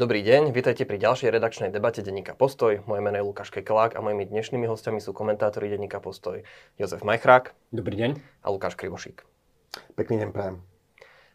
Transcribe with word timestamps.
Dobrý 0.00 0.24
deň, 0.24 0.56
vítajte 0.56 0.88
pri 0.88 0.96
ďalšej 0.96 1.28
redakčnej 1.28 1.68
debate 1.68 2.00
denníka 2.00 2.32
Postoj. 2.32 2.80
Moje 2.88 3.04
meno 3.04 3.20
je 3.20 3.28
Lukáš 3.28 3.52
Kekelák 3.52 3.92
a 3.92 4.00
mojimi 4.00 4.24
dnešnými 4.24 4.64
hostiami 4.64 4.96
sú 4.96 5.12
komentátori 5.12 5.68
denníka 5.68 6.00
Postoj 6.00 6.40
Jozef 6.80 7.04
Majchrák. 7.04 7.52
Dobrý 7.68 8.00
deň. 8.00 8.10
A 8.40 8.48
Lukáš 8.48 8.80
Krivošík. 8.80 9.28
Pekný 10.00 10.24
deň 10.24 10.32
prajem. 10.32 10.64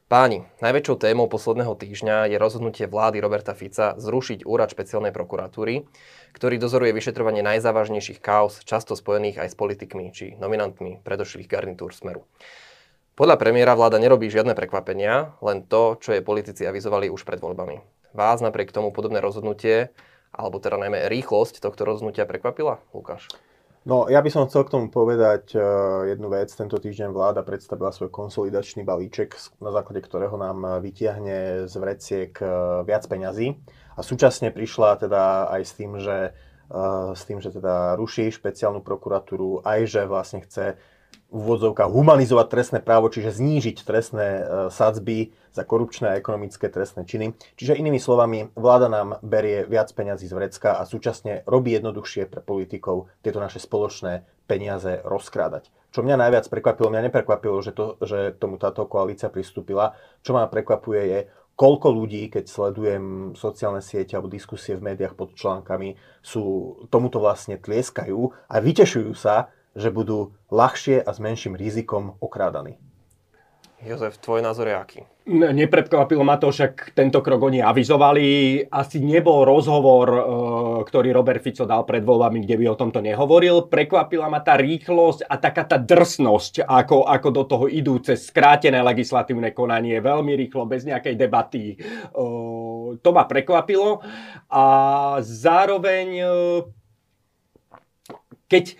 Páni, 0.09 0.49
najväčšou 0.65 0.97
témou 0.97 1.29
posledného 1.29 1.77
týždňa 1.77 2.33
je 2.33 2.41
rozhodnutie 2.41 2.89
vlády 2.89 3.21
Roberta 3.21 3.53
Fica 3.53 3.93
zrušiť 4.01 4.49
úrad 4.49 4.73
špeciálnej 4.73 5.13
prokuratúry, 5.13 5.85
ktorý 6.33 6.57
dozoruje 6.57 6.89
vyšetrovanie 6.97 7.45
najzávažnejších 7.45 8.17
kaos, 8.17 8.65
často 8.65 8.97
spojených 8.97 9.45
aj 9.45 9.53
s 9.53 9.55
politikmi 9.61 10.09
či 10.09 10.33
nominantmi 10.41 11.05
predošlých 11.05 11.45
garnitúr 11.45 11.93
Smeru. 11.93 12.25
Podľa 13.13 13.37
premiéra 13.37 13.77
vláda 13.77 14.01
nerobí 14.01 14.25
žiadne 14.25 14.57
prekvapenia, 14.57 15.37
len 15.45 15.69
to, 15.69 16.01
čo 16.01 16.17
jej 16.17 16.25
politici 16.25 16.65
avizovali 16.65 17.13
už 17.13 17.29
pred 17.29 17.37
voľbami. 17.37 17.94
Vás 18.15 18.39
napriek 18.39 18.71
tomu 18.71 18.95
podobné 18.95 19.19
rozhodnutie, 19.19 19.91
alebo 20.31 20.63
teda 20.63 20.79
najmä 20.79 21.11
rýchlosť 21.11 21.59
tohto 21.59 21.83
rozhodnutia 21.83 22.23
prekvapila, 22.23 22.79
Lukáš? 22.95 23.27
No, 23.83 24.07
ja 24.07 24.23
by 24.23 24.31
som 24.31 24.47
chcel 24.47 24.65
k 24.65 24.73
tomu 24.73 24.87
povedať 24.87 25.51
uh, 25.53 25.61
jednu 26.07 26.31
vec. 26.31 26.47
Tento 26.49 26.79
týždeň 26.79 27.11
vláda 27.11 27.43
predstavila 27.43 27.91
svoj 27.91 28.09
konsolidačný 28.09 28.81
balíček, 28.87 29.35
na 29.59 29.69
základe 29.69 30.01
ktorého 30.01 30.33
nám 30.39 30.79
vytiahne 30.81 31.67
z 31.67 31.73
vreciek 31.75 32.31
uh, 32.39 32.81
viac 32.87 33.03
peňazí. 33.05 33.59
A 33.93 34.01
súčasne 34.01 34.49
prišla 34.49 35.05
teda 35.05 35.51
aj 35.51 35.61
s 35.67 35.71
tým, 35.75 35.91
že, 35.99 36.35
s 37.15 37.21
tým, 37.23 37.39
že 37.39 37.47
teda 37.47 37.95
ruší 37.95 38.27
špeciálnu 38.27 38.83
prokuratúru, 38.83 39.63
aj 39.63 39.79
že 39.87 40.01
vlastne 40.03 40.43
chce 40.43 40.75
úvodzovka 41.35 41.91
humanizovať 41.91 42.47
trestné 42.47 42.79
právo, 42.79 43.11
čiže 43.11 43.35
znížiť 43.35 43.83
trestné 43.83 44.27
e, 44.39 44.43
sadzby 44.71 45.35
za 45.51 45.67
korupčné 45.67 46.15
a 46.15 46.17
ekonomické 46.19 46.71
trestné 46.71 47.03
činy. 47.03 47.35
Čiže 47.59 47.75
inými 47.75 47.99
slovami, 47.99 48.55
vláda 48.55 48.87
nám 48.87 49.19
berie 49.19 49.67
viac 49.67 49.91
peňazí 49.91 50.31
z 50.31 50.35
vrecka 50.35 50.79
a 50.79 50.87
súčasne 50.87 51.43
robí 51.43 51.75
jednoduchšie 51.75 52.31
pre 52.31 52.39
politikov 52.39 53.11
tieto 53.19 53.43
naše 53.43 53.59
spoločné 53.59 54.23
peniaze 54.47 55.03
rozkrádať. 55.03 55.67
Čo 55.91 56.03
mňa 56.03 56.27
najviac 56.27 56.47
prekvapilo, 56.47 56.91
mňa 56.91 57.07
neprekvapilo, 57.11 57.59
že, 57.59 57.71
to, 57.71 57.99
že 58.03 58.35
tomu 58.35 58.59
táto 58.59 58.83
koalícia 58.87 59.31
pristúpila. 59.31 59.95
Čo 60.23 60.35
ma 60.35 60.47
prekvapuje 60.47 61.01
je, 61.07 61.19
koľko 61.55 61.87
ľudí, 61.87 62.27
keď 62.27 62.51
sledujem 62.51 63.05
sociálne 63.33 63.79
siete 63.79 64.19
alebo 64.19 64.27
diskusie 64.27 64.75
v 64.75 64.91
médiách 64.91 65.15
pod 65.15 65.31
článkami, 65.39 65.95
sú 66.19 66.75
tomuto 66.91 67.23
vlastne 67.23 67.55
tlieskajú 67.55 68.51
a 68.51 68.55
vytešujú 68.59 69.11
sa, 69.15 69.54
že 69.75 69.91
budú 69.91 70.33
ľahšie 70.49 71.03
a 71.03 71.11
s 71.11 71.19
menším 71.19 71.59
rizikom 71.59 72.15
okrádaní. 72.23 72.79
Jozef, 73.85 74.17
tvoj 74.17 74.41
názor 74.41 74.65
je 74.65 74.75
aký? 74.75 74.99
Nepredkvapilo 75.29 76.25
ma 76.25 76.41
to, 76.41 76.49
však 76.49 76.95
tento 76.97 77.21
krok 77.21 77.49
oni 77.49 77.61
avizovali. 77.61 78.25
Asi 78.65 78.97
nebol 79.03 79.45
rozhovor, 79.45 80.07
e, 80.09 80.21
ktorý 80.85 81.13
Robert 81.13 81.41
Fico 81.41 81.69
dal 81.69 81.85
pred 81.85 82.01
voľbami, 82.01 82.45
kde 82.45 82.55
by 82.61 82.65
o 82.71 82.79
tomto 82.79 83.01
nehovoril. 83.01 83.69
Prekvapila 83.69 84.25
ma 84.25 84.41
tá 84.41 84.57
rýchlosť 84.57 85.29
a 85.29 85.37
taká 85.37 85.69
tá 85.69 85.77
drsnosť, 85.77 86.65
ako, 86.65 87.05
ako 87.09 87.29
do 87.29 87.43
toho 87.45 87.65
idú 87.69 88.01
cez 88.01 88.25
skrátené 88.25 88.81
legislatívne 88.81 89.53
konanie, 89.53 90.01
veľmi 90.01 90.33
rýchlo, 90.33 90.65
bez 90.65 90.85
nejakej 90.85 91.13
debaty. 91.17 91.73
E, 91.73 91.75
to 93.01 93.09
ma 93.13 93.23
prekvapilo. 93.27 94.01
A 94.49 94.65
zároveň, 95.21 96.07
e, 96.21 96.29
keď 98.45 98.77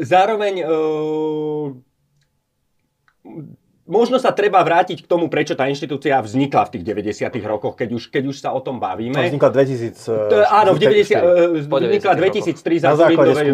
zároveň 0.00 0.64
uh, 0.64 1.76
možno 3.88 4.20
sa 4.20 4.30
treba 4.36 4.60
vrátiť 4.60 5.02
k 5.02 5.06
tomu, 5.08 5.32
prečo 5.32 5.56
tá 5.56 5.66
inštitúcia 5.66 6.20
vznikla 6.20 6.68
v 6.68 6.70
tých 6.78 6.84
90. 6.84 7.32
rokoch, 7.48 7.74
keď 7.74 7.88
už, 7.96 8.02
keď 8.12 8.24
už 8.28 8.36
sa 8.36 8.52
o 8.52 8.60
tom 8.60 8.76
bavíme. 8.76 9.16
To 9.16 9.24
vznikla 9.24 9.50
2000... 9.50 9.96
To, 10.04 10.36
áno, 10.44 10.70
v 10.76 10.78
90, 10.78 11.58
vznikla 11.66 12.12
2003 12.14 12.84
za 12.84 12.88
Zurindovej, 12.94 13.48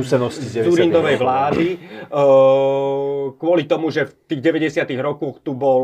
Zurindovej 0.67 1.17
vlády. 1.17 1.67
Uh, 2.11 3.33
kvôli 3.39 3.65
tomu, 3.71 3.95
že 3.95 4.11
v 4.11 4.13
tých 4.35 4.41
90. 4.43 4.85
rokoch 4.99 5.41
tu 5.41 5.55
bol 5.55 5.83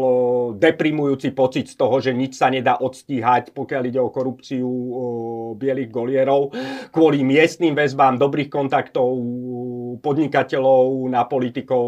deprimujúci 0.58 1.30
pocit 1.30 1.70
z 1.70 1.78
toho, 1.78 2.02
že 2.02 2.10
nič 2.10 2.34
sa 2.34 2.50
nedá 2.50 2.76
odstíhať, 2.82 3.54
pokiaľ 3.54 3.82
ide 3.86 4.00
o 4.02 4.10
korupciu 4.10 4.66
uh, 4.66 4.98
bielých 5.54 5.88
golierov. 5.88 6.50
Kvôli 6.90 7.22
miestnym 7.22 7.78
väzbám, 7.78 8.18
dobrých 8.18 8.50
kontaktov 8.50 9.14
podnikateľov 10.00 11.10
na 11.12 11.22
politikov, 11.28 11.86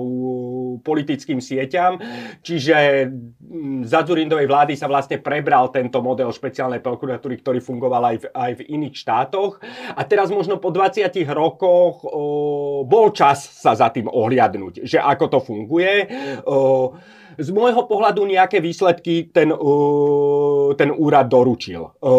politickým 0.85 1.41
sieťam. 1.41 1.99
Či 2.45 2.52
Čiže 2.53 3.09
mm, 3.41 3.89
za 3.89 4.05
Zurindovej 4.05 4.45
vlády 4.45 4.77
sa 4.77 4.85
vlastne 4.85 5.17
prebral 5.17 5.73
tento 5.73 6.05
model 6.05 6.29
špeciálnej 6.29 6.85
prokuratúry, 6.85 7.41
ktorý 7.41 7.65
fungoval 7.65 8.13
aj 8.13 8.17
v, 8.21 8.25
aj 8.29 8.53
v 8.61 8.63
iných 8.77 8.93
štátoch. 8.93 9.57
A 9.97 10.05
teraz 10.05 10.29
možno 10.29 10.61
po 10.61 10.69
20 10.69 11.09
rokoch 11.33 12.05
o, 12.05 12.85
bol 12.85 13.09
čas 13.17 13.41
sa 13.41 13.73
za 13.73 13.89
tým 13.89 14.05
ohliadnúť, 14.05 14.85
že 14.85 15.01
ako 15.01 15.25
to 15.33 15.39
funguje. 15.41 16.13
O, 16.45 16.93
z 17.41 17.49
môjho 17.57 17.89
pohľadu 17.89 18.29
nejaké 18.29 18.61
výsledky 18.61 19.33
ten, 19.33 19.49
o, 19.49 20.77
ten 20.77 20.93
úrad 20.93 21.33
doručil. 21.33 21.89
O, 22.05 22.13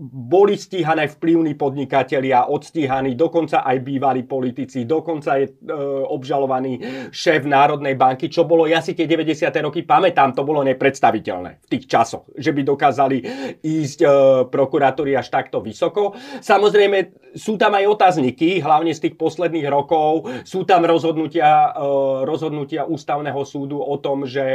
boli 0.00 0.56
stíhané 0.56 1.12
vplyvní 1.12 1.54
podnikatelia, 1.60 2.48
odstíhaní, 2.48 3.12
dokonca 3.14 3.60
aj 3.60 3.76
bývalí 3.84 4.24
politici, 4.24 4.88
dokonca 4.88 5.36
je 5.36 5.52
e, 5.52 5.52
obžalovaný 6.08 6.80
šéf 7.12 7.44
Národnej 7.44 8.00
banky, 8.00 8.32
čo 8.32 8.48
bolo, 8.48 8.64
ja 8.64 8.80
si 8.80 8.96
tie 8.96 9.04
90. 9.04 9.52
roky 9.60 9.84
pamätám, 9.84 10.32
to 10.32 10.40
bolo 10.40 10.64
nepredstaviteľné 10.64 11.60
v 11.60 11.66
tých 11.68 11.84
časoch, 11.84 12.32
že 12.32 12.56
by 12.56 12.60
dokázali 12.64 13.16
ísť 13.60 13.98
e, 14.00 14.08
prokuratúry 14.48 15.12
až 15.20 15.28
takto 15.28 15.60
vysoko. 15.60 16.16
Samozrejme, 16.40 17.28
sú 17.36 17.60
tam 17.60 17.76
aj 17.76 17.84
otázniky, 17.84 18.64
hlavne 18.64 18.96
z 18.96 19.04
tých 19.04 19.14
posledných 19.20 19.68
rokov, 19.68 20.32
sú 20.48 20.64
tam 20.64 20.88
rozhodnutia, 20.88 21.76
e, 21.76 21.84
rozhodnutia 22.24 22.88
ústavného 22.88 23.44
súdu 23.44 23.84
o 23.84 24.00
tom, 24.00 24.24
že 24.24 24.48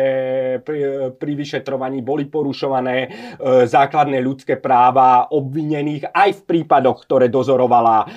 pri, 0.66 1.14
pri 1.14 1.32
vyšetrovaní 1.38 2.02
boli 2.02 2.26
porušované 2.26 2.98
e, 3.06 3.10
základné 3.70 4.18
ľudské 4.26 4.58
práva, 4.58 5.30
obvinených 5.36 6.16
aj 6.16 6.30
v 6.40 6.42
prípadoch, 6.48 7.04
ktoré 7.04 7.28
dozorovala, 7.28 7.98
e, 8.04 8.08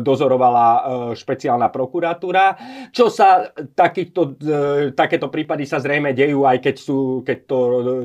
dozorovala 0.00 0.66
e, 0.66 0.80
špeciálna 1.14 1.68
prokuratúra. 1.68 2.44
Čo 2.90 3.12
sa 3.12 3.52
takýchto, 3.52 4.40
e, 4.40 4.56
takéto 4.96 5.28
prípady 5.28 5.68
sa 5.68 5.76
zrejme 5.76 6.16
dejú, 6.16 6.48
aj 6.48 6.58
keď, 6.64 6.76
sú, 6.80 7.20
keď 7.20 7.38
to 7.44 7.58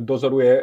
dozoruje 0.03 0.53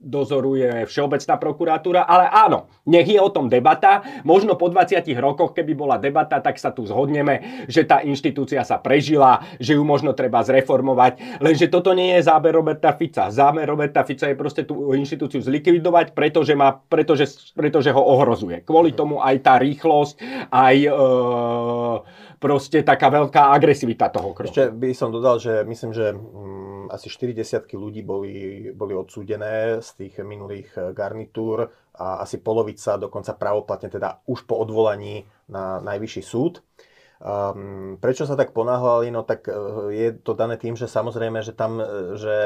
dozoruje 0.00 0.88
Všeobecná 0.88 1.36
prokuratúra, 1.36 2.08
ale 2.08 2.24
áno, 2.32 2.72
nech 2.88 3.04
je 3.04 3.20
o 3.20 3.28
tom 3.28 3.52
debata. 3.52 4.00
Možno 4.24 4.56
po 4.56 4.72
20 4.72 5.04
rokoch, 5.20 5.52
keby 5.52 5.76
bola 5.76 6.00
debata, 6.00 6.40
tak 6.40 6.56
sa 6.56 6.72
tu 6.72 6.88
zhodneme, 6.88 7.68
že 7.68 7.84
tá 7.84 8.00
inštitúcia 8.00 8.64
sa 8.64 8.80
prežila, 8.80 9.44
že 9.60 9.76
ju 9.76 9.84
možno 9.84 10.16
treba 10.16 10.40
zreformovať. 10.40 11.44
Lenže 11.44 11.68
toto 11.68 11.92
nie 11.92 12.16
je 12.16 12.24
záber 12.24 12.56
Roberta 12.56 12.96
Fica. 12.96 13.28
Záber 13.28 13.68
Roberta 13.68 14.00
Fica 14.08 14.32
je 14.32 14.40
proste 14.40 14.64
tú 14.64 14.96
inštitúciu 14.96 15.44
zlikvidovať, 15.44 16.16
pretože, 16.16 16.56
má, 16.56 16.80
pretože, 16.80 17.28
pretože 17.52 17.92
ho 17.92 18.00
ohrozuje. 18.00 18.64
Kvôli 18.64 18.96
tomu 18.96 19.20
aj 19.20 19.36
tá 19.44 19.60
rýchlosť, 19.60 20.14
aj... 20.48 20.76
E, 20.88 20.92
proste 22.40 22.80
taká 22.80 23.12
veľká 23.12 23.52
agresivita 23.52 24.08
toho 24.08 24.32
kroku. 24.32 24.48
Ešte 24.48 24.72
by 24.72 24.96
som 24.96 25.12
dodal, 25.12 25.36
že 25.36 25.60
myslím, 25.68 25.92
že 25.92 26.16
mm, 26.16 26.69
asi 26.90 27.08
40 27.08 27.70
ľudí 27.72 28.02
boli, 28.02 28.68
boli 28.74 28.92
odsúdené 28.92 29.78
z 29.78 29.90
tých 29.96 30.20
minulých 30.20 30.68
eh, 30.76 30.80
garnitúr 30.90 31.70
a 31.94 32.22
asi 32.24 32.42
polovica 32.42 32.98
dokonca 32.98 33.36
pravoplatne 33.36 33.88
teda 33.90 34.24
už 34.26 34.46
po 34.46 34.58
odvolaní 34.58 35.26
na 35.50 35.78
najvyšší 35.80 36.22
súd. 36.22 36.62
Um, 37.20 38.00
prečo 38.00 38.24
sa 38.24 38.32
tak 38.32 38.56
ponáhľali? 38.56 39.12
No 39.12 39.28
tak 39.28 39.44
uh, 39.44 39.92
je 39.92 40.16
to 40.24 40.32
dané 40.32 40.56
tým, 40.56 40.72
že 40.72 40.88
samozrejme, 40.88 41.44
že 41.44 41.52
tam, 41.52 41.76
eh, 41.76 42.16
že 42.16 42.36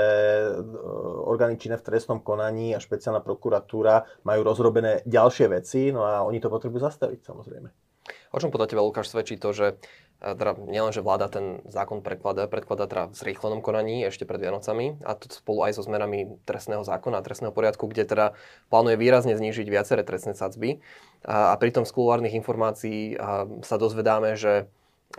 orgány 1.30 1.54
činné 1.62 1.78
v 1.78 1.86
trestnom 1.86 2.18
konaní 2.18 2.74
a 2.74 2.82
špeciálna 2.82 3.22
prokuratúra 3.22 4.02
majú 4.26 4.40
rozrobené 4.42 5.06
ďalšie 5.06 5.46
veci, 5.46 5.94
no 5.94 6.02
a 6.02 6.26
oni 6.26 6.42
to 6.42 6.50
potrebujú 6.50 6.82
zastaviť 6.90 7.22
samozrejme. 7.22 7.93
O 8.34 8.42
čom 8.42 8.50
podľa 8.50 8.74
teba, 8.74 8.82
Lukáš, 8.82 9.14
svedčí 9.14 9.38
to, 9.38 9.54
že 9.54 9.78
teda 10.18 10.58
nielen, 10.66 10.90
že 10.90 11.06
vláda 11.06 11.30
ten 11.30 11.62
zákon 11.70 12.02
predkladá, 12.02 12.50
predkladá 12.50 12.90
teda 12.90 13.04
v 13.06 13.14
zrýchlenom 13.14 13.62
konaní 13.62 14.02
ešte 14.02 14.26
pred 14.26 14.42
Vianocami 14.42 14.98
a 15.06 15.14
to 15.14 15.30
spolu 15.30 15.70
aj 15.70 15.78
so 15.78 15.86
zmenami 15.86 16.42
trestného 16.42 16.82
zákona 16.82 17.22
a 17.22 17.26
trestného 17.26 17.54
poriadku, 17.54 17.86
kde 17.86 18.02
teda 18.08 18.26
plánuje 18.74 18.98
výrazne 18.98 19.38
znížiť 19.38 19.70
viaceré 19.70 20.02
trestné 20.02 20.34
sadzby. 20.34 20.82
A, 21.22 21.52
a 21.52 21.54
pritom 21.60 21.86
z 21.86 21.94
kulárnych 21.94 22.34
informácií 22.34 23.14
sa 23.62 23.76
dozvedáme, 23.78 24.34
že 24.34 24.66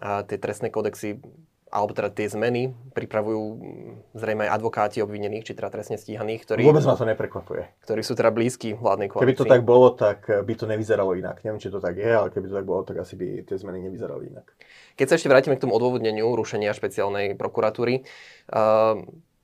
tie 0.03 0.35
trestné 0.35 0.67
kodexy 0.67 1.23
alebo 1.69 1.91
teda 1.91 2.13
tie 2.13 2.29
zmeny 2.29 2.71
pripravujú 2.93 3.41
zrejme 4.15 4.47
aj 4.47 4.51
advokáti 4.61 5.03
obvinených, 5.03 5.49
či 5.49 5.57
teda 5.57 5.73
trestne 5.73 5.99
stíhaných, 5.99 6.45
ktorí... 6.47 6.63
Vôbec 6.63 6.85
ma 6.87 6.95
to 6.95 7.03
neprekvapuje. 7.09 7.67
Ktorí 7.83 8.01
sú 8.05 8.13
teda 8.15 8.31
blízki 8.31 8.77
vládnej 8.77 9.11
koalícii. 9.11 9.35
Keby 9.35 9.41
to 9.43 9.49
tak 9.49 9.63
bolo, 9.67 9.91
tak 9.91 10.23
by 10.29 10.53
to 10.55 10.69
nevyzeralo 10.69 11.17
inak. 11.17 11.43
Neviem, 11.43 11.59
či 11.59 11.73
to 11.73 11.83
tak 11.83 11.99
je, 11.99 12.07
ale 12.07 12.31
keby 12.31 12.47
to 12.47 12.55
tak 12.55 12.67
bolo, 12.69 12.85
tak 12.87 13.01
asi 13.01 13.19
by 13.19 13.43
tie 13.43 13.57
zmeny 13.59 13.81
nevyzerali 13.91 14.31
inak. 14.31 14.47
Keď 14.95 15.05
sa 15.09 15.15
ešte 15.19 15.27
vrátime 15.27 15.59
k 15.59 15.67
tomu 15.67 15.75
odôvodneniu 15.75 16.31
rušenia 16.31 16.71
špeciálnej 16.71 17.35
prokuratúry, 17.35 18.07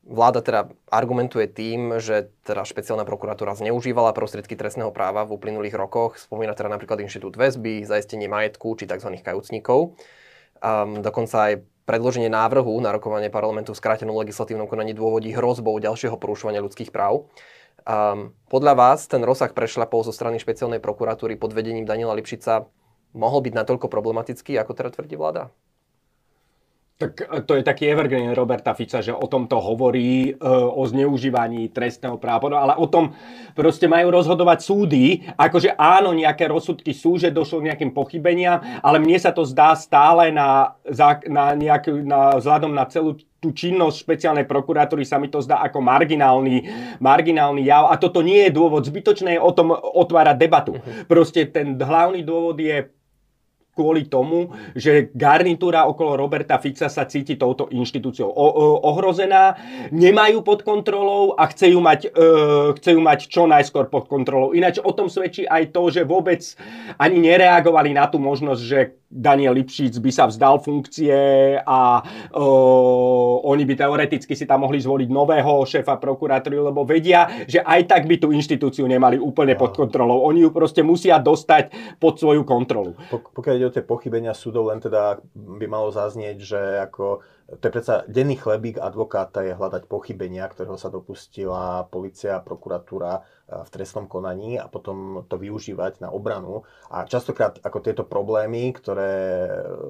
vláda 0.02 0.40
teda 0.42 0.72
argumentuje 0.88 1.46
tým, 1.52 2.00
že 2.00 2.32
teda 2.48 2.64
špeciálna 2.64 3.04
prokuratúra 3.04 3.54
zneužívala 3.54 4.16
prostriedky 4.16 4.56
trestného 4.56 4.90
práva 4.90 5.28
v 5.28 5.36
uplynulých 5.36 5.76
rokoch. 5.76 6.18
Spomína 6.18 6.56
teda 6.56 6.72
napríklad 6.72 7.04
inštitút 7.04 7.36
väzby, 7.36 7.84
zaistenie 7.84 8.32
majetku 8.32 8.74
či 8.80 8.88
tzv. 8.88 9.20
kajúcníkov. 9.20 10.00
Um, 10.62 11.02
dokonca 11.02 11.50
aj 11.50 11.54
predloženie 11.92 12.32
návrhu 12.32 12.72
na 12.80 12.96
rokovanie 12.96 13.28
parlamentu 13.28 13.76
v 13.76 13.82
skrátenom 13.84 14.16
legislatívnom 14.24 14.64
konaní 14.64 14.96
dôvodí 14.96 15.36
hrozbou 15.36 15.76
ďalšieho 15.76 16.16
porušovania 16.16 16.64
ľudských 16.64 16.88
práv. 16.88 17.28
Um, 17.84 18.32
podľa 18.48 18.80
vás 18.80 19.12
ten 19.12 19.20
rozsah 19.20 19.52
prešľapov 19.52 20.08
zo 20.08 20.16
strany 20.16 20.40
špeciálnej 20.40 20.80
prokuratúry 20.80 21.36
pod 21.36 21.52
vedením 21.52 21.84
Daniela 21.84 22.16
Lipšica 22.16 22.64
mohol 23.12 23.44
byť 23.44 23.54
natoľko 23.60 23.92
problematický, 23.92 24.56
ako 24.56 24.72
teda 24.72 24.96
tvrdí 24.96 25.20
vláda? 25.20 25.52
Tak 27.02 27.14
e, 27.26 27.42
to 27.42 27.58
je 27.58 27.64
taký 27.66 27.90
evergreen 27.90 28.38
Roberta 28.38 28.78
Fica, 28.78 29.02
že 29.02 29.10
o 29.10 29.26
tomto 29.26 29.58
hovorí, 29.58 30.32
e, 30.32 30.46
o 30.46 30.86
zneužívaní 30.86 31.74
trestného 31.74 32.22
práva, 32.22 32.46
no, 32.54 32.58
ale 32.62 32.78
o 32.78 32.86
tom 32.86 33.18
proste 33.58 33.90
majú 33.90 34.14
rozhodovať 34.14 34.60
súdy, 34.62 35.26
akože 35.34 35.74
áno, 35.74 36.14
nejaké 36.14 36.46
rozsudky 36.46 36.94
sú, 36.94 37.18
že 37.18 37.34
došlo 37.34 37.66
k 37.66 37.74
nejakým 37.74 37.92
pochybeniam, 37.92 38.62
ale 38.86 39.02
mne 39.02 39.18
sa 39.18 39.34
to 39.34 39.42
zdá 39.42 39.74
stále 39.74 40.30
na, 40.30 40.78
na, 41.26 41.58
nejak, 41.58 41.90
na 42.06 42.38
vzhľadom 42.38 42.72
na 42.78 42.86
celú 42.86 43.18
tú 43.42 43.50
činnosť 43.50 44.06
špeciálnej 44.06 44.46
prokuratúry 44.46 45.02
sa 45.02 45.18
mi 45.18 45.26
to 45.26 45.42
zdá 45.42 45.66
ako 45.66 45.82
marginálny, 45.82 46.62
marginálny 47.02 47.66
jav 47.66 47.90
a 47.90 47.98
toto 47.98 48.22
nie 48.22 48.46
je 48.46 48.54
dôvod. 48.54 48.86
Zbytočné 48.86 49.36
je 49.36 49.42
o 49.42 49.50
tom 49.50 49.74
otvárať 49.74 50.38
debatu. 50.38 50.78
Mhm. 50.78 51.10
Proste 51.10 51.50
ten 51.50 51.74
hlavný 51.74 52.22
dôvod 52.22 52.62
je 52.62 52.86
kvôli 53.72 54.08
tomu, 54.12 54.52
že 54.76 55.10
garnitúra 55.16 55.88
okolo 55.88 56.20
Roberta 56.20 56.60
Fica 56.60 56.92
sa 56.92 57.08
cíti 57.08 57.40
touto 57.40 57.72
inštitúciou 57.72 58.28
ohrozená, 58.84 59.56
nemajú 59.96 60.44
pod 60.44 60.62
kontrolou 60.68 61.34
a 61.40 61.48
chce 61.48 61.72
ju, 61.72 61.80
mať, 61.80 62.12
e, 62.12 62.30
chce 62.78 62.92
mať 63.00 63.20
čo 63.32 63.48
najskôr 63.48 63.88
pod 63.88 64.12
kontrolou. 64.12 64.52
Ináč 64.52 64.84
o 64.84 64.92
tom 64.92 65.08
svedčí 65.08 65.48
aj 65.48 65.72
to, 65.72 65.88
že 65.88 66.04
vôbec 66.04 66.44
ani 67.00 67.18
nereagovali 67.32 67.96
na 67.96 68.12
tú 68.12 68.20
možnosť, 68.20 68.62
že 68.62 69.01
Daniel 69.12 69.52
Lipšic 69.60 70.00
by 70.00 70.12
sa 70.12 70.24
vzdal 70.32 70.64
funkcie 70.64 71.12
a 71.60 72.00
uh, 72.00 73.36
oni 73.44 73.68
by 73.68 73.76
teoreticky 73.76 74.32
si 74.32 74.48
tam 74.48 74.64
mohli 74.64 74.80
zvoliť 74.80 75.12
nového 75.12 75.68
šéfa 75.68 76.00
prokuratúry, 76.00 76.56
lebo 76.56 76.88
vedia, 76.88 77.28
že 77.44 77.60
aj 77.60 77.92
tak 77.92 78.08
by 78.08 78.16
tú 78.24 78.32
inštitúciu 78.32 78.88
nemali 78.88 79.20
úplne 79.20 79.60
pod 79.60 79.76
kontrolou. 79.76 80.24
Oni 80.24 80.48
ju 80.48 80.50
proste 80.56 80.80
musia 80.80 81.20
dostať 81.20 82.00
pod 82.00 82.16
svoju 82.16 82.48
kontrolu. 82.48 82.96
Pokiaľ 83.12 83.56
ide 83.60 83.68
o 83.68 83.76
tie 83.76 83.84
pochybenia 83.84 84.32
súdov, 84.32 84.72
len 84.72 84.80
teda 84.80 85.20
by 85.36 85.66
malo 85.68 85.92
zaznieť, 85.92 86.38
že 86.40 86.62
ako 86.88 87.20
to 87.60 87.64
je 87.68 87.74
predsa 87.74 88.08
denný 88.08 88.40
chlebík 88.40 88.80
advokáta 88.80 89.44
je 89.44 89.52
hľadať 89.52 89.92
pochybenia, 89.92 90.48
ktorého 90.48 90.80
sa 90.80 90.88
dopustila 90.88 91.84
policia 91.92 92.40
prokuratúra 92.40 93.20
e, 93.20 93.22
v 93.68 93.70
trestnom 93.76 94.08
konaní 94.08 94.56
a 94.56 94.72
potom 94.72 95.28
to 95.28 95.36
využívať 95.36 96.00
na 96.00 96.16
obranu. 96.16 96.64
A 96.88 97.04
častokrát 97.04 97.60
ako 97.60 97.84
tieto 97.84 98.04
problémy, 98.08 98.72
ktoré 98.72 99.44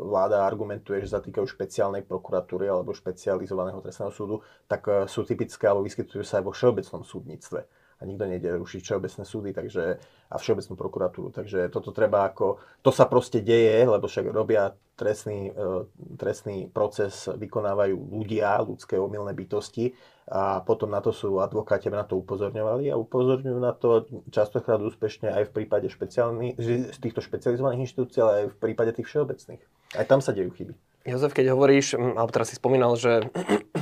vláda 0.10 0.42
argumentuje, 0.42 1.06
že 1.06 1.14
sa 1.14 1.22
týkajú 1.22 1.46
špeciálnej 1.46 2.02
prokuratúry 2.02 2.66
alebo 2.66 2.98
špecializovaného 2.98 3.78
trestného 3.86 4.10
súdu, 4.10 4.42
tak 4.66 4.82
e, 4.90 5.06
sú 5.06 5.22
typické 5.22 5.70
alebo 5.70 5.86
vyskytujú 5.86 6.26
sa 6.26 6.42
aj 6.42 6.50
vo 6.50 6.56
všeobecnom 6.58 7.06
súdnictve 7.06 7.81
a 8.02 8.04
nikto 8.10 8.26
nejde 8.26 8.50
rušiť 8.58 8.82
všeobecné 8.82 9.24
súdy 9.24 9.50
takže, 9.54 10.02
a 10.28 10.36
všeobecnú 10.42 10.74
prokuratúru. 10.74 11.30
Takže 11.30 11.70
toto 11.70 11.94
treba 11.94 12.26
ako, 12.26 12.58
to 12.82 12.90
sa 12.90 13.06
proste 13.06 13.46
deje, 13.46 13.86
lebo 13.86 14.10
však 14.10 14.26
robia 14.34 14.74
trestný, 14.98 15.54
e, 15.54 15.86
trestný 16.18 16.66
proces, 16.74 17.30
vykonávajú 17.30 17.94
ľudia, 17.94 18.66
ľudské 18.66 18.98
omylné 18.98 19.38
bytosti 19.38 19.94
a 20.30 20.66
potom 20.66 20.90
na 20.90 21.02
to 21.02 21.14
sú 21.14 21.38
advokáti, 21.42 21.94
na 21.94 22.06
to 22.06 22.18
upozorňovali 22.18 22.90
a 22.90 22.98
upozorňujú 22.98 23.58
na 23.62 23.74
to 23.74 24.10
častokrát 24.34 24.82
úspešne 24.82 25.30
aj 25.30 25.50
v 25.50 25.62
prípade 25.62 25.90
špeciálnych, 25.90 26.58
z 26.94 26.98
týchto 26.98 27.22
špecializovaných 27.22 27.90
inštitúcií, 27.90 28.20
ale 28.22 28.34
aj 28.34 28.46
v 28.54 28.58
prípade 28.58 28.98
tých 28.98 29.10
všeobecných. 29.10 29.62
Aj 29.98 30.06
tam 30.08 30.22
sa 30.22 30.34
dejú 30.34 30.54
chyby. 30.54 30.74
Jozef, 31.02 31.34
keď 31.34 31.58
hovoríš, 31.58 31.98
alebo 31.98 32.30
teraz 32.30 32.54
si 32.54 32.62
spomínal, 32.62 32.94
že 32.94 33.26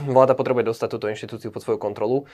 vláda 0.08 0.38
potrebuje 0.38 0.70
dostať 0.72 0.88
túto 0.92 1.10
inštitúciu 1.12 1.50
pod 1.52 1.64
svoju 1.66 1.80
kontrolu, 1.82 2.30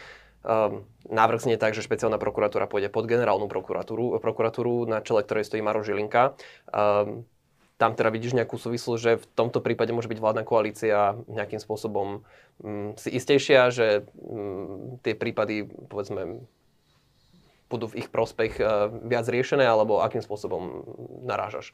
um, 0.46 0.84
návrh 1.10 1.42
znie 1.42 1.58
tak, 1.58 1.74
že 1.74 1.86
špeciálna 1.86 2.22
prokuratúra 2.22 2.70
pôjde 2.70 2.92
pod 2.92 3.10
generálnu 3.10 3.50
prokuratúru, 3.50 4.18
prokuratúru 4.22 4.86
na 4.86 5.02
čele 5.02 5.26
ktorej 5.26 5.48
stojí 5.48 5.64
Maro 5.64 5.82
Žilinka. 5.82 6.38
Um, 6.70 7.26
tam 7.76 7.92
teda 7.92 8.08
vidíš 8.08 8.40
nejakú 8.40 8.56
súvislosť, 8.56 9.02
že 9.02 9.12
v 9.20 9.26
tomto 9.36 9.60
prípade 9.60 9.92
môže 9.92 10.08
byť 10.08 10.20
vládna 10.22 10.44
koalícia 10.48 11.20
nejakým 11.28 11.60
spôsobom 11.60 12.24
um, 12.62 12.96
si 12.96 13.10
istejšia, 13.12 13.74
že 13.74 13.88
um, 14.22 15.02
tie 15.04 15.18
prípady, 15.18 15.66
povedzme, 15.66 16.46
budú 17.68 17.90
v 17.92 18.06
ich 18.06 18.14
prospech 18.14 18.62
uh, 18.62 18.94
viac 19.04 19.28
riešené, 19.28 19.66
alebo 19.66 20.00
akým 20.00 20.22
spôsobom 20.22 20.86
narážaš? 21.26 21.74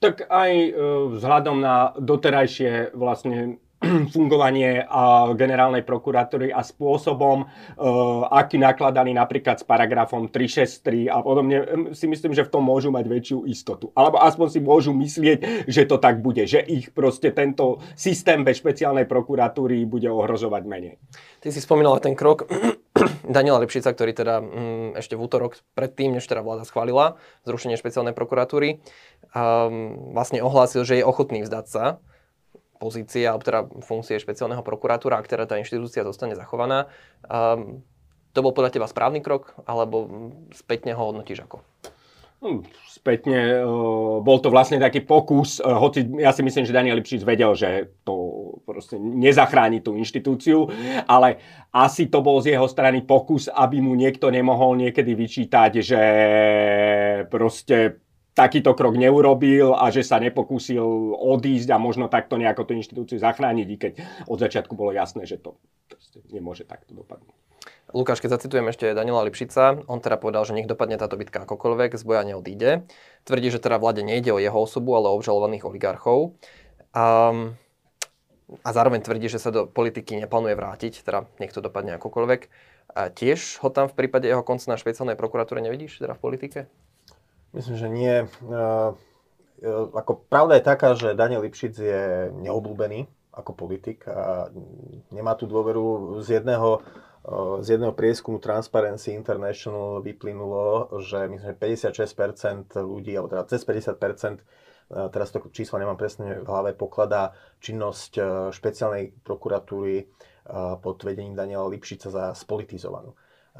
Tak 0.00 0.32
aj 0.32 0.52
e, 0.56 0.72
vzhľadom 1.12 1.60
na 1.60 1.92
doterajšie 1.92 2.96
vlastne 2.96 3.60
fungovanie 4.14 4.84
generálnej 5.34 5.80
prokuratúry 5.88 6.52
a 6.52 6.60
spôsobom, 6.60 7.44
e, 7.44 7.46
aký 8.28 8.60
nakladali 8.60 9.16
napríklad 9.16 9.56
s 9.60 9.64
paragrafom 9.64 10.28
363 10.28 11.08
a 11.08 11.24
podobne, 11.24 11.56
si 11.96 12.04
myslím, 12.04 12.36
že 12.36 12.44
v 12.44 12.52
tom 12.52 12.62
môžu 12.68 12.92
mať 12.92 13.04
väčšiu 13.08 13.38
istotu. 13.48 13.88
Alebo 13.96 14.20
aspoň 14.20 14.46
si 14.52 14.60
môžu 14.60 14.92
myslieť, 14.92 15.64
že 15.64 15.88
to 15.88 15.96
tak 15.96 16.20
bude, 16.20 16.44
že 16.44 16.60
ich 16.60 16.92
proste 16.92 17.32
tento 17.32 17.80
systém 17.96 18.44
bez 18.44 18.60
špeciálnej 18.60 19.08
prokuratúry 19.08 19.88
bude 19.88 20.12
ohrozovať 20.12 20.62
menej. 20.68 20.94
Ty 21.40 21.48
si 21.48 21.64
spomínal 21.64 21.96
ten 22.04 22.12
krok 22.12 22.44
Daniela 23.24 23.64
Lipšica, 23.64 23.96
ktorý 23.96 24.12
teda 24.12 24.44
mm, 24.44 25.00
ešte 25.00 25.16
v 25.16 25.24
útorok 25.24 25.56
predtým, 25.72 26.20
než 26.20 26.28
teda 26.28 26.44
vláda 26.44 26.68
schválila 26.68 27.16
zrušenie 27.48 27.80
špeciálnej 27.80 28.12
prokuratúry, 28.12 28.84
um, 29.32 30.12
vlastne 30.12 30.44
ohlásil, 30.44 30.84
že 30.84 31.00
je 31.00 31.04
ochotný 31.08 31.40
vzdať 31.48 31.64
sa 31.64 31.84
pozície 32.80 33.28
alebo 33.28 33.44
teda 33.44 33.68
funkcie 33.84 34.16
špeciálneho 34.16 34.64
prokuratúra, 34.64 35.20
ak 35.20 35.28
teda 35.28 35.44
tá 35.44 35.60
inštitúcia 35.60 36.00
zostane 36.00 36.32
zachovaná. 36.32 36.88
Um, 37.28 37.84
to 38.32 38.40
bol 38.40 38.56
podľa 38.56 38.72
teba 38.72 38.88
správny 38.88 39.20
krok, 39.20 39.52
alebo 39.68 40.08
spätne 40.56 40.96
ho 40.96 41.02
hodnotíš 41.12 41.44
ako? 41.44 41.60
Hm, 42.40 42.64
spätne, 42.88 43.60
bol 44.24 44.38
to 44.40 44.48
vlastne 44.48 44.80
taký 44.80 45.04
pokus, 45.04 45.60
hoci 45.60 46.08
ja 46.24 46.32
si 46.32 46.40
myslím, 46.40 46.64
že 46.64 46.72
Daniel 46.72 46.96
Lipšic 46.96 47.20
vedel, 47.20 47.52
že 47.52 47.92
to 48.00 48.16
proste 48.64 48.96
nezachráni 48.96 49.84
tú 49.84 49.92
inštitúciu, 49.92 50.72
ale 51.04 51.36
asi 51.68 52.08
to 52.08 52.24
bol 52.24 52.40
z 52.40 52.56
jeho 52.56 52.64
strany 52.64 53.04
pokus, 53.04 53.52
aby 53.52 53.84
mu 53.84 53.92
niekto 53.92 54.32
nemohol 54.32 54.72
niekedy 54.80 55.12
vyčítať, 55.12 55.84
že 55.84 56.02
proste 57.28 58.00
takýto 58.34 58.72
krok 58.78 58.94
neurobil 58.94 59.74
a 59.74 59.90
že 59.90 60.06
sa 60.06 60.22
nepokúsil 60.22 60.82
odísť 61.18 61.68
a 61.74 61.82
možno 61.82 62.06
takto 62.06 62.38
nejako 62.38 62.70
tú 62.70 62.72
inštitúciu 62.78 63.18
zachrániť, 63.18 63.66
i 63.68 63.76
keď 63.76 63.92
od 64.30 64.38
začiatku 64.38 64.72
bolo 64.78 64.94
jasné, 64.94 65.26
že 65.26 65.36
to 65.36 65.58
nemôže 66.30 66.64
takto 66.64 66.94
dopadnúť. 66.94 67.34
Lukáš, 67.90 68.22
keď 68.22 68.38
zacitujem 68.38 68.70
ešte 68.70 68.94
Daniela 68.94 69.26
Lipšica, 69.26 69.82
on 69.90 69.98
teda 69.98 70.14
povedal, 70.14 70.46
že 70.46 70.54
nech 70.54 70.70
dopadne 70.70 70.94
táto 70.94 71.18
bitka 71.18 71.42
akokoľvek, 71.42 71.98
z 71.98 72.02
boja 72.06 72.22
neodíde. 72.22 72.86
Tvrdí, 73.26 73.50
že 73.50 73.58
teda 73.58 73.82
vláde 73.82 74.06
nejde 74.06 74.30
o 74.30 74.38
jeho 74.38 74.54
osobu, 74.54 74.94
ale 74.94 75.10
o 75.10 75.18
obžalovaných 75.18 75.66
oligarchov. 75.66 76.38
Um, 76.94 77.58
a 78.62 78.70
zároveň 78.70 79.02
tvrdí, 79.02 79.26
že 79.26 79.42
sa 79.42 79.50
do 79.50 79.66
politiky 79.66 80.14
neplánuje 80.22 80.54
vrátiť, 80.54 81.02
teda 81.02 81.26
nech 81.42 81.50
to 81.50 81.58
dopadne 81.58 81.98
akokoľvek. 81.98 82.40
A 82.94 83.10
tiež 83.10 83.58
ho 83.62 83.70
tam 83.74 83.90
v 83.90 83.94
prípade 83.94 84.26
jeho 84.26 84.46
konca 84.46 84.70
na 84.70 84.78
špeciálnej 84.78 85.18
prokuratúre 85.18 85.58
nevidíš, 85.58 85.98
teda 85.98 86.14
v 86.14 86.22
politike? 86.22 86.60
Myslím, 87.50 87.76
že 87.76 87.88
nie. 87.90 88.14
Uh, 88.46 88.94
ako 89.92 90.24
pravda 90.30 90.56
je 90.56 90.64
taká, 90.64 90.96
že 90.96 91.18
Daniel 91.18 91.44
Lipšic 91.44 91.74
je 91.76 92.02
neobľúbený 92.32 93.04
ako 93.30 93.52
politik 93.54 94.08
a 94.08 94.50
nemá 95.14 95.38
tú 95.38 95.46
dôveru 95.46 96.18
z 96.24 96.40
jedného 96.40 96.82
z 97.60 97.76
jedného 97.76 97.92
prieskumu 97.92 98.40
Transparency 98.40 99.12
International 99.12 100.00
vyplynulo, 100.00 100.88
že 101.04 101.28
myslím, 101.28 101.52
že 101.52 101.60
56% 101.84 102.80
ľudí, 102.80 103.12
alebo 103.12 103.28
teda 103.28 103.44
cez 103.44 103.60
50%, 103.60 104.40
teraz 105.12 105.28
to 105.28 105.44
číslo 105.52 105.76
nemám 105.76 106.00
presne 106.00 106.40
v 106.40 106.48
hlave, 106.48 106.72
pokladá 106.72 107.36
činnosť 107.60 108.12
špeciálnej 108.56 109.20
prokuratúry 109.20 110.08
pod 110.80 110.96
vedením 111.04 111.36
Daniela 111.36 111.68
Lipšica 111.68 112.08
za 112.08 112.24
spolitizovanú. 112.32 113.12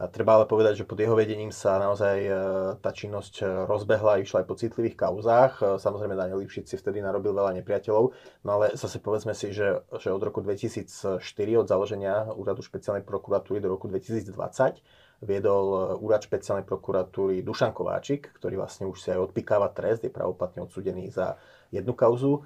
Treba 0.09 0.41
ale 0.41 0.49
povedať, 0.49 0.81
že 0.81 0.89
pod 0.89 0.97
jeho 0.97 1.13
vedením 1.13 1.53
sa 1.53 1.77
naozaj 1.77 2.19
e, 2.25 2.33
tá 2.81 2.89
činnosť 2.89 3.45
e, 3.45 3.69
rozbehla, 3.69 4.25
išla 4.25 4.41
aj 4.41 4.47
po 4.49 4.57
citlivých 4.57 4.97
kauzách. 4.97 5.53
E, 5.61 5.65
samozrejme 5.77 6.17
Daniel 6.17 6.41
Lipšic 6.41 6.73
si 6.73 6.81
vtedy 6.81 7.05
narobil 7.05 7.37
veľa 7.37 7.53
nepriateľov, 7.61 8.17
no 8.41 8.51
ale 8.57 8.73
zase 8.81 8.97
povedzme 8.97 9.37
si, 9.37 9.53
že, 9.53 9.85
že 10.01 10.09
od 10.09 10.25
roku 10.25 10.41
2004, 10.41 11.21
od 11.61 11.69
založenia 11.69 12.33
úradu 12.33 12.65
špeciálnej 12.65 13.05
prokuratúry 13.05 13.61
do 13.61 13.69
roku 13.69 13.93
2020, 13.93 14.81
viedol 15.21 16.01
úrad 16.01 16.25
špeciálnej 16.25 16.65
prokuratúry 16.65 17.45
Dušan 17.45 17.77
Kováčik, 17.77 18.33
ktorý 18.41 18.57
vlastne 18.57 18.89
už 18.89 19.05
si 19.05 19.13
aj 19.13 19.29
odpikáva 19.29 19.69
trest, 19.69 20.01
je 20.01 20.09
pravoplatne 20.09 20.65
odsudený 20.65 21.13
za 21.13 21.37
jednu 21.69 21.93
kauzu, 21.93 22.41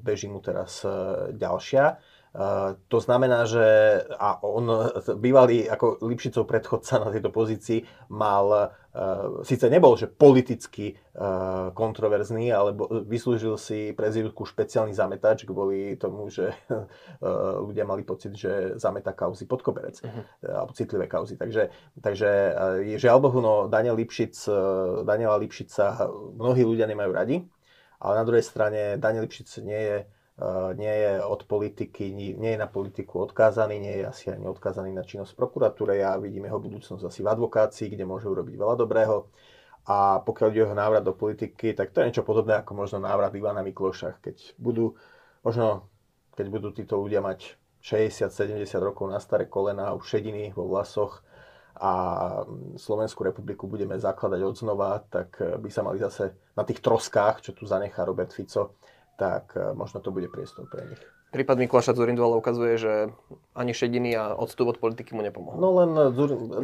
beží 0.00 0.24
mu 0.24 0.40
teraz 0.40 0.88
ďalšia. 1.36 2.00
To 2.88 2.98
znamená, 3.00 3.48
že 3.48 3.64
a 4.20 4.36
on, 4.44 4.68
bývalý 5.16 5.64
ako 5.64 6.04
Lipšicov 6.04 6.44
predchodca 6.44 7.00
na 7.00 7.08
tejto 7.08 7.32
pozícii, 7.32 7.80
mal, 8.12 8.76
síce 9.48 9.64
nebol, 9.72 9.96
že 9.96 10.12
politicky 10.12 10.92
kontroverzný, 11.72 12.52
ale 12.52 12.76
vyslúžil 13.08 13.56
si 13.56 13.96
prezidentku 13.96 14.44
špeciálny 14.44 14.92
zametač 14.92 15.48
kvôli 15.48 15.96
tomu, 15.96 16.28
že 16.28 16.52
ľudia 17.66 17.88
mali 17.88 18.04
pocit, 18.04 18.36
že 18.36 18.76
zameta 18.76 19.16
kauzy 19.16 19.48
pod 19.48 19.64
koberec, 19.64 19.96
uh-huh. 20.04 20.52
alebo 20.52 20.76
citlivé 20.76 21.08
kauzy. 21.08 21.40
Takže, 21.40 21.72
takže 21.96 22.28
žiaľ 23.00 23.24
Bohu, 23.24 23.40
no 23.40 23.54
Daniel 23.72 23.96
Lipšic, 23.96 24.36
Daniela 25.08 25.40
Lipšica 25.40 26.12
mnohí 26.36 26.60
ľudia 26.60 26.84
nemajú 26.84 27.10
radi, 27.10 27.36
ale 28.04 28.14
na 28.20 28.24
druhej 28.28 28.44
strane 28.44 29.00
Daniel 29.00 29.24
Lipšic 29.24 29.48
nie 29.64 29.80
je 29.80 29.98
Eh, 30.04 30.17
nie 30.78 30.94
je 30.94 31.18
od 31.18 31.42
politiky, 31.50 32.14
nie 32.14 32.52
je 32.54 32.58
na 32.58 32.70
politiku 32.70 33.26
odkázaný, 33.26 33.82
nie 33.82 33.94
je 33.98 34.04
asi 34.06 34.24
ani 34.30 34.46
odkázaný 34.46 34.94
na 34.94 35.02
činnosť 35.02 35.34
prokuratúre. 35.34 35.98
Ja 35.98 36.14
vidím 36.14 36.46
jeho 36.46 36.62
budúcnosť 36.62 37.02
asi 37.02 37.26
v 37.26 37.30
advokácii, 37.34 37.90
kde 37.90 38.06
môže 38.06 38.30
urobiť 38.30 38.54
veľa 38.54 38.78
dobrého. 38.78 39.26
A 39.88 40.22
pokiaľ 40.22 40.48
ide 40.52 40.62
jeho 40.62 40.76
návrat 40.78 41.02
do 41.02 41.16
politiky, 41.16 41.74
tak 41.74 41.90
to 41.90 42.04
je 42.04 42.12
niečo 42.12 42.22
podobné 42.22 42.60
ako 42.60 42.76
možno 42.76 43.02
návrat 43.02 43.34
Ivana 43.34 43.66
Mikloša. 43.66 44.22
Keď 44.22 44.60
budú, 44.60 44.94
možno, 45.42 45.90
keď 46.38 46.46
budú 46.52 46.68
títo 46.70 47.00
ľudia 47.02 47.18
mať 47.18 47.58
60-70 47.82 48.62
rokov 48.78 49.10
na 49.10 49.18
staré 49.18 49.50
kolena, 49.50 49.96
už 49.96 50.06
šediny 50.06 50.54
vo 50.54 50.70
vlasoch 50.70 51.24
a 51.78 51.92
Slovenskú 52.78 53.26
republiku 53.26 53.70
budeme 53.70 53.94
zakladať 53.98 54.40
od 54.42 54.54
znova, 54.54 55.02
tak 55.08 55.40
by 55.40 55.70
sa 55.70 55.86
mali 55.86 55.98
zase 56.02 56.34
na 56.54 56.66
tých 56.66 56.82
troskách, 56.82 57.42
čo 57.42 57.54
tu 57.54 57.66
zanechá 57.66 58.02
Robert 58.02 58.34
Fico, 58.34 58.76
tak 59.18 59.58
e, 59.58 59.74
možno 59.74 59.98
to 59.98 60.14
bude 60.14 60.30
priestor 60.30 60.70
pre 60.70 60.86
nich. 60.86 61.02
Prípad 61.28 61.60
Mikuláša 61.60 61.92
Zurindu 61.92 62.24
ale 62.24 62.40
ukazuje, 62.40 62.80
že 62.80 62.92
ani 63.52 63.76
šediny 63.76 64.16
a 64.16 64.32
odstup 64.32 64.72
od 64.72 64.80
politiky 64.80 65.12
mu 65.12 65.20
nepomohol. 65.20 65.60
No 65.60 65.76
len 65.76 65.90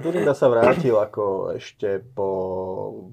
Zurinda 0.00 0.32
sa 0.32 0.48
vrátil 0.48 0.96
ako 0.96 1.52
ešte 1.52 2.00
po 2.00 2.28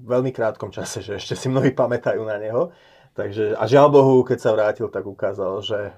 veľmi 0.08 0.32
krátkom 0.32 0.72
čase, 0.72 1.04
že 1.04 1.20
ešte 1.20 1.36
si 1.36 1.52
mnohí 1.52 1.76
pamätajú 1.76 2.24
na 2.24 2.40
neho. 2.40 2.72
Takže, 3.12 3.52
a 3.52 3.68
žiaľ 3.68 3.92
Bohu, 3.92 4.24
keď 4.24 4.38
sa 4.40 4.56
vrátil, 4.56 4.88
tak 4.88 5.04
ukázal, 5.04 5.60
že 5.60 5.92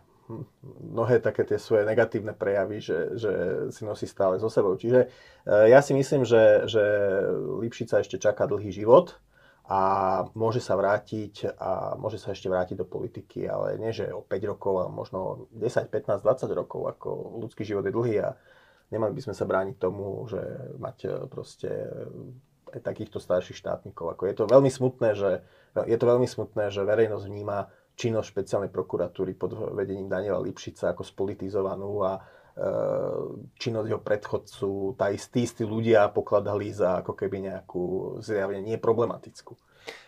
mnohé 0.91 1.21
také 1.21 1.45
tie 1.45 1.61
svoje 1.61 1.85
negatívne 1.85 2.33
prejavy, 2.33 2.81
že, 2.81 3.15
že 3.15 3.33
si 3.71 3.87
nosí 3.87 4.09
stále 4.09 4.41
so 4.41 4.49
sebou. 4.49 4.75
Čiže 4.75 5.07
e, 5.45 5.71
ja 5.71 5.85
si 5.85 5.93
myslím, 5.93 6.25
že, 6.25 6.65
že 6.67 6.83
Lipšica 7.61 8.01
ešte 8.01 8.17
čaká 8.17 8.49
dlhý 8.49 8.73
život 8.73 9.21
a 9.65 9.81
môže 10.37 10.61
sa 10.61 10.77
vrátiť 10.77 11.57
a 11.57 11.97
môže 11.97 12.21
sa 12.21 12.37
ešte 12.37 12.53
vrátiť 12.53 12.77
do 12.77 12.85
politiky, 12.85 13.49
ale 13.49 13.81
nie, 13.81 13.97
že 13.97 14.13
o 14.13 14.21
5 14.21 14.53
rokov, 14.53 14.73
ale 14.77 14.91
možno 14.93 15.49
10, 15.57 15.89
15, 15.89 16.21
20 16.21 16.53
rokov, 16.53 16.81
ako 16.93 17.41
ľudský 17.41 17.65
život 17.65 17.81
je 17.89 17.97
dlhý 17.97 18.15
a 18.21 18.37
nemali 18.93 19.17
by 19.17 19.25
sme 19.25 19.35
sa 19.35 19.49
brániť 19.49 19.77
tomu, 19.81 20.29
že 20.29 20.41
mať 20.77 20.97
e, 21.09 21.09
proste 21.33 21.71
aj 22.77 22.81
takýchto 22.85 23.17
starších 23.17 23.57
štátnikov. 23.57 24.13
Ako 24.13 24.29
je 24.29 24.35
to 24.37 24.45
veľmi 24.45 24.69
smutné, 24.69 25.17
že, 25.17 25.41
je 25.89 25.97
to 25.97 26.07
veľmi 26.13 26.29
smutné, 26.29 26.69
že 26.69 26.85
verejnosť 26.85 27.25
vníma 27.25 27.71
činnosť 27.95 28.29
špeciálnej 28.35 28.71
prokuratúry 28.75 29.33
pod 29.39 29.55
vedením 29.73 30.11
Daniela 30.11 30.43
Lipšica 30.43 30.93
ako 30.93 31.07
spolitizovanú 31.07 32.03
a 32.03 32.21
činnosť 33.59 33.89
jeho 33.91 34.03
predchodcu, 34.03 34.71
tá 34.95 35.11
istí, 35.11 35.43
istí 35.43 35.67
ľudia 35.67 36.07
pokladali 36.15 36.71
za 36.71 37.03
ako 37.03 37.19
keby 37.19 37.51
nejakú 37.51 37.85
zjavne 38.23 38.63
nie 38.63 38.79
problematickú. 38.79 39.59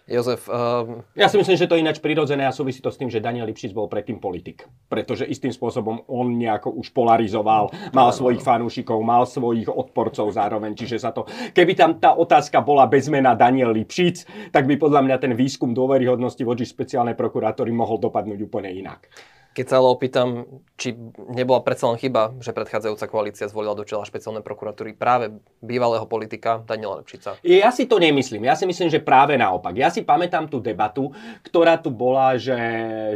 Jozef... 0.07 0.47
Um... 0.47 1.03
Ja 1.19 1.27
si 1.27 1.35
myslím, 1.37 1.59
že 1.59 1.67
to 1.67 1.75
je 1.75 1.83
ináč 1.83 1.99
prirodzené 1.99 2.47
a 2.47 2.55
súvisí 2.55 2.79
to 2.79 2.95
s 2.95 2.97
tým, 2.97 3.11
že 3.11 3.19
Daniel 3.19 3.45
Lipšic 3.51 3.75
bol 3.75 3.91
predtým 3.91 4.23
politik. 4.23 4.65
Pretože 4.87 5.27
istým 5.27 5.51
spôsobom 5.51 6.07
on 6.07 6.39
nejako 6.39 6.71
už 6.79 6.95
polarizoval, 6.95 7.75
mal 7.91 8.15
svojich 8.15 8.41
fanúšikov, 8.41 9.03
mal 9.03 9.27
svojich 9.27 9.67
odporcov 9.67 10.31
zároveň. 10.31 10.79
Čiže 10.79 11.03
sa 11.03 11.11
to... 11.11 11.27
Keby 11.51 11.75
tam 11.75 11.99
tá 11.99 12.15
otázka 12.15 12.63
bola 12.63 12.87
bez 12.87 13.11
mena 13.11 13.35
Daniel 13.35 13.75
Lipšic, 13.75 14.49
tak 14.55 14.71
by 14.71 14.79
podľa 14.79 15.03
mňa 15.03 15.17
ten 15.19 15.35
výskum 15.35 15.75
dôveryhodnosti 15.75 16.41
voči 16.47 16.65
špeciálnej 16.65 17.19
prokurátory 17.19 17.75
mohol 17.75 17.99
dopadnúť 17.99 18.47
úplne 18.47 18.71
inak. 18.71 19.11
Keď 19.57 19.73
sa 19.73 19.81
ale 19.81 19.89
opýtam, 19.89 20.29
či 20.77 20.93
nebola 21.33 21.65
predsa 21.65 21.89
len 21.89 21.97
chyba, 21.97 22.37
že 22.45 22.53
predchádzajúca 22.53 23.09
koalícia 23.09 23.49
zvolila 23.49 23.73
do 23.73 23.89
čela 23.89 24.05
špeciálnej 24.05 24.45
prokuratúry 24.45 24.93
práve 24.93 25.33
bývalého 25.65 26.05
politika 26.05 26.61
Daniela 26.61 27.01
Lepšica. 27.01 27.41
Ja 27.41 27.73
si 27.73 27.89
to 27.89 27.97
nemyslím. 27.97 28.45
Ja 28.45 28.53
si 28.53 28.69
myslím, 28.69 28.93
že 28.93 29.01
práve 29.01 29.41
naopak. 29.41 29.73
Ja 29.73 29.89
si 29.89 30.05
pamätám 30.05 30.53
tú 30.53 30.61
debatu, 30.61 31.17
ktorá 31.41 31.81
tu 31.81 31.89
bola, 31.89 32.37
že, 32.37 32.61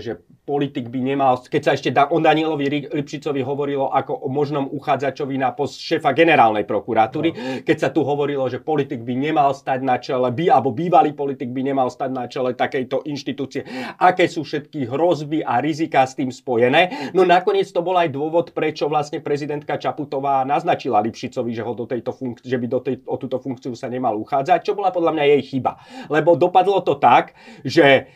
že 0.00 0.24
politik 0.50 0.90
by 0.90 0.98
nemal, 0.98 1.38
keď 1.46 1.62
sa 1.62 1.72
ešte 1.78 1.94
o 1.94 2.18
Danielovi 2.18 2.90
Lipšicovi 2.90 3.38
hovorilo 3.46 3.86
ako 3.94 4.26
o 4.26 4.26
možnom 4.26 4.66
uchádzačovi 4.66 5.38
na 5.38 5.54
post 5.54 5.78
šéfa 5.78 6.10
generálnej 6.10 6.66
prokuratúry, 6.66 7.30
no. 7.30 7.62
keď 7.62 7.76
sa 7.78 7.88
tu 7.94 8.02
hovorilo, 8.02 8.50
že 8.50 8.58
politik 8.58 9.06
by 9.06 9.14
nemal 9.14 9.54
stať 9.54 9.78
na 9.86 10.02
čele, 10.02 10.26
by, 10.34 10.50
alebo 10.50 10.74
bývalý 10.74 11.14
politik 11.14 11.54
by 11.54 11.62
nemal 11.62 11.86
stať 11.86 12.10
na 12.10 12.26
čele 12.26 12.58
takejto 12.58 13.06
inštitúcie, 13.06 13.62
aké 14.02 14.26
sú 14.26 14.42
všetky 14.42 14.90
hrozby 14.90 15.46
a 15.46 15.62
rizika 15.62 16.02
s 16.02 16.18
tým 16.18 16.34
spojené. 16.34 17.14
No 17.14 17.22
nakoniec 17.22 17.70
to 17.70 17.86
bol 17.86 17.94
aj 17.94 18.10
dôvod, 18.10 18.50
prečo 18.50 18.90
vlastne 18.90 19.22
prezidentka 19.22 19.78
Čaputová 19.78 20.42
naznačila 20.42 20.98
Lipšicovi, 20.98 21.54
že, 21.54 21.62
ho 21.62 21.78
do 21.78 21.86
tejto 21.86 22.10
funk- 22.10 22.42
že 22.42 22.58
by 22.58 22.66
do 22.66 22.82
tej, 22.82 23.06
o 23.06 23.14
túto 23.14 23.38
funkciu 23.38 23.78
sa 23.78 23.86
nemal 23.86 24.18
uchádzať, 24.18 24.66
čo 24.66 24.74
bola 24.74 24.90
podľa 24.90 25.14
mňa 25.14 25.24
jej 25.38 25.42
chyba. 25.54 25.78
Lebo 26.10 26.34
dopadlo 26.34 26.82
to 26.82 26.98
tak, 26.98 27.38
že 27.62 28.10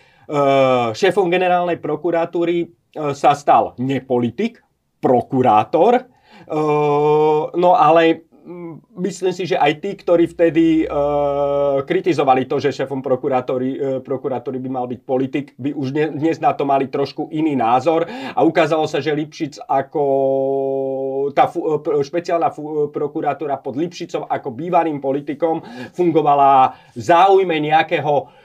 šéfom 0.95 1.29
generálnej 1.29 1.77
prokuratúry 1.81 2.65
uh, 2.65 3.13
sa 3.13 3.37
stal 3.37 3.77
nepolitik, 3.77 4.65
prokurátor, 5.01 6.09
uh, 6.49 7.53
no 7.53 7.71
ale 7.77 8.25
myslím 9.01 9.33
si, 9.33 9.49
že 9.49 9.57
aj 9.57 9.81
tí, 9.81 9.97
ktorí 9.97 10.29
vtedy 10.29 10.85
kritizovali 11.89 12.45
to, 12.45 12.61
že 12.61 12.77
šéfom 12.77 13.01
prokurátory, 13.01 14.05
prokurátory 14.05 14.61
by 14.61 14.69
mal 14.69 14.85
byť 14.85 15.01
politik, 15.01 15.57
by 15.57 15.73
už 15.73 15.97
ne, 15.97 16.13
dnes 16.13 16.37
na 16.45 16.53
to 16.53 16.69
mali 16.69 16.93
trošku 16.93 17.33
iný 17.33 17.57
názor. 17.57 18.05
A 18.37 18.45
ukázalo 18.45 18.85
sa, 18.85 19.01
že 19.01 19.17
Lipšic 19.17 19.65
ako 19.65 20.05
tá 21.33 21.49
špeciálna 22.05 22.53
fu, 22.53 22.93
prokurátora 22.93 23.57
pod 23.65 23.81
Lipšicom 23.81 24.29
ako 24.29 24.53
bývalým 24.53 25.01
politikom 25.01 25.65
fungovala 25.97 26.77
v 26.93 27.01
záujme 27.01 27.57
nejakého 27.65 28.44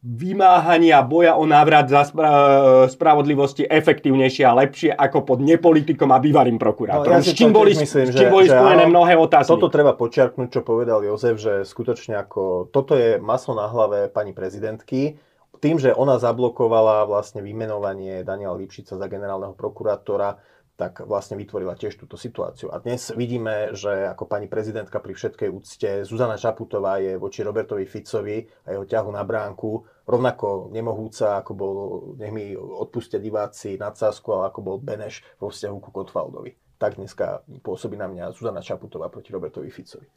vymáhania 0.00 1.04
boja 1.04 1.36
o 1.36 1.44
návrat 1.44 1.84
za 1.92 2.08
spra- 2.08 2.88
spravodlivosti 2.88 3.68
efektívnejšie 3.68 4.44
a 4.48 4.56
lepšie 4.56 4.90
ako 4.96 5.28
pod 5.28 5.44
nepolitikom 5.44 6.08
a 6.08 6.16
bývalým 6.16 6.56
prokurátorom. 6.56 7.20
No, 7.20 7.20
ja 7.20 7.24
s 7.24 7.36
čím 7.36 7.52
boli, 7.52 7.76
myslím, 7.76 8.08
s 8.08 8.16
čím 8.16 8.32
boli 8.32 8.48
že, 8.48 8.56
spojené 8.56 8.88
že 8.88 8.92
mnohé 8.96 9.14
otázky. 9.20 9.52
Toto 9.52 9.68
treba 9.68 9.92
počiarknúť, 9.92 10.48
čo 10.48 10.60
povedal 10.64 11.04
Jozef, 11.04 11.36
že 11.36 11.68
skutočne 11.68 12.16
ako 12.16 12.72
toto 12.72 12.96
je 12.96 13.20
maslo 13.20 13.52
na 13.52 13.68
hlave 13.68 14.08
pani 14.08 14.32
prezidentky. 14.32 15.20
Tým, 15.60 15.76
že 15.76 15.92
ona 15.92 16.16
zablokovala 16.16 17.04
vlastne 17.04 17.44
vymenovanie 17.44 18.24
Daniela 18.24 18.56
Lipšica 18.56 18.96
za 18.96 19.06
generálneho 19.12 19.52
prokurátora, 19.52 20.40
tak 20.80 21.04
vlastne 21.04 21.36
vytvorila 21.36 21.76
tiež 21.76 22.00
túto 22.00 22.16
situáciu. 22.16 22.72
A 22.72 22.80
dnes 22.80 23.12
vidíme, 23.12 23.76
že 23.76 24.08
ako 24.08 24.24
pani 24.24 24.48
prezidentka 24.48 24.96
pri 24.96 25.12
všetkej 25.12 25.52
úcte, 25.52 26.08
Zuzana 26.08 26.40
Čaputová 26.40 26.96
je 27.04 27.20
voči 27.20 27.44
Robertovi 27.44 27.84
Ficovi 27.84 28.48
a 28.64 28.72
jeho 28.72 28.88
ťahu 28.88 29.12
na 29.12 29.20
bránku 29.20 29.84
rovnako 30.08 30.72
nemohúca, 30.72 31.44
ako 31.44 31.52
bol, 31.52 31.76
nech 32.16 32.32
mi 32.32 32.56
odpustia 32.56 33.20
diváci 33.20 33.76
nadsázku, 33.76 34.32
ale 34.32 34.48
ako 34.48 34.60
bol 34.64 34.76
Beneš 34.80 35.20
vo 35.36 35.52
vzťahu 35.52 35.76
ku 35.84 35.92
Kotvaldovi. 35.92 36.56
Tak 36.80 36.96
dneska 36.96 37.44
pôsobí 37.60 38.00
na 38.00 38.08
mňa 38.08 38.32
Zuzana 38.32 38.64
Čaputová 38.64 39.12
proti 39.12 39.36
Robertovi 39.36 39.68
Ficovi. 39.68 40.08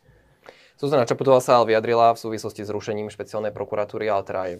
Zuzana 0.79 1.03
Čaputová 1.03 1.43
sa 1.43 1.59
ale 1.59 1.75
vyjadrila 1.75 2.15
v 2.15 2.23
súvislosti 2.23 2.63
s 2.63 2.71
rušením 2.71 3.11
špeciálnej 3.11 3.51
prokuratúry, 3.51 4.07
ale 4.07 4.23
teda 4.23 4.41
je 4.47 4.57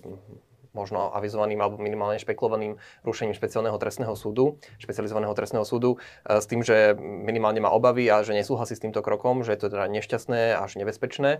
možno 0.74 1.14
avizovaným 1.14 1.62
alebo 1.62 1.80
minimálne 1.80 2.18
špekulovaným 2.20 2.76
rušením 3.06 3.38
špeciálneho 3.38 3.78
trestného 3.78 4.18
súdu, 4.18 4.58
špecializovaného 4.82 5.34
trestného 5.38 5.64
súdu, 5.64 6.02
e, 6.26 6.42
s 6.42 6.46
tým, 6.50 6.66
že 6.66 6.98
minimálne 7.00 7.62
má 7.62 7.70
obavy 7.70 8.10
a 8.10 8.26
že 8.26 8.34
nesúhlasí 8.34 8.76
s 8.76 8.84
týmto 8.84 9.06
krokom, 9.06 9.46
že 9.46 9.56
je 9.56 9.60
to 9.62 9.72
teda 9.72 9.86
nešťastné 9.88 10.58
až 10.58 10.76
nebezpečné. 10.82 11.40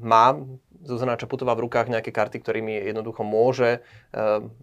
má 0.00 0.26
Zuzana 0.82 1.14
Čaputová 1.14 1.54
v 1.54 1.70
rukách 1.70 1.94
nejaké 1.94 2.10
karty, 2.10 2.42
ktorými 2.42 2.74
jednoducho 2.90 3.22
môže 3.22 3.86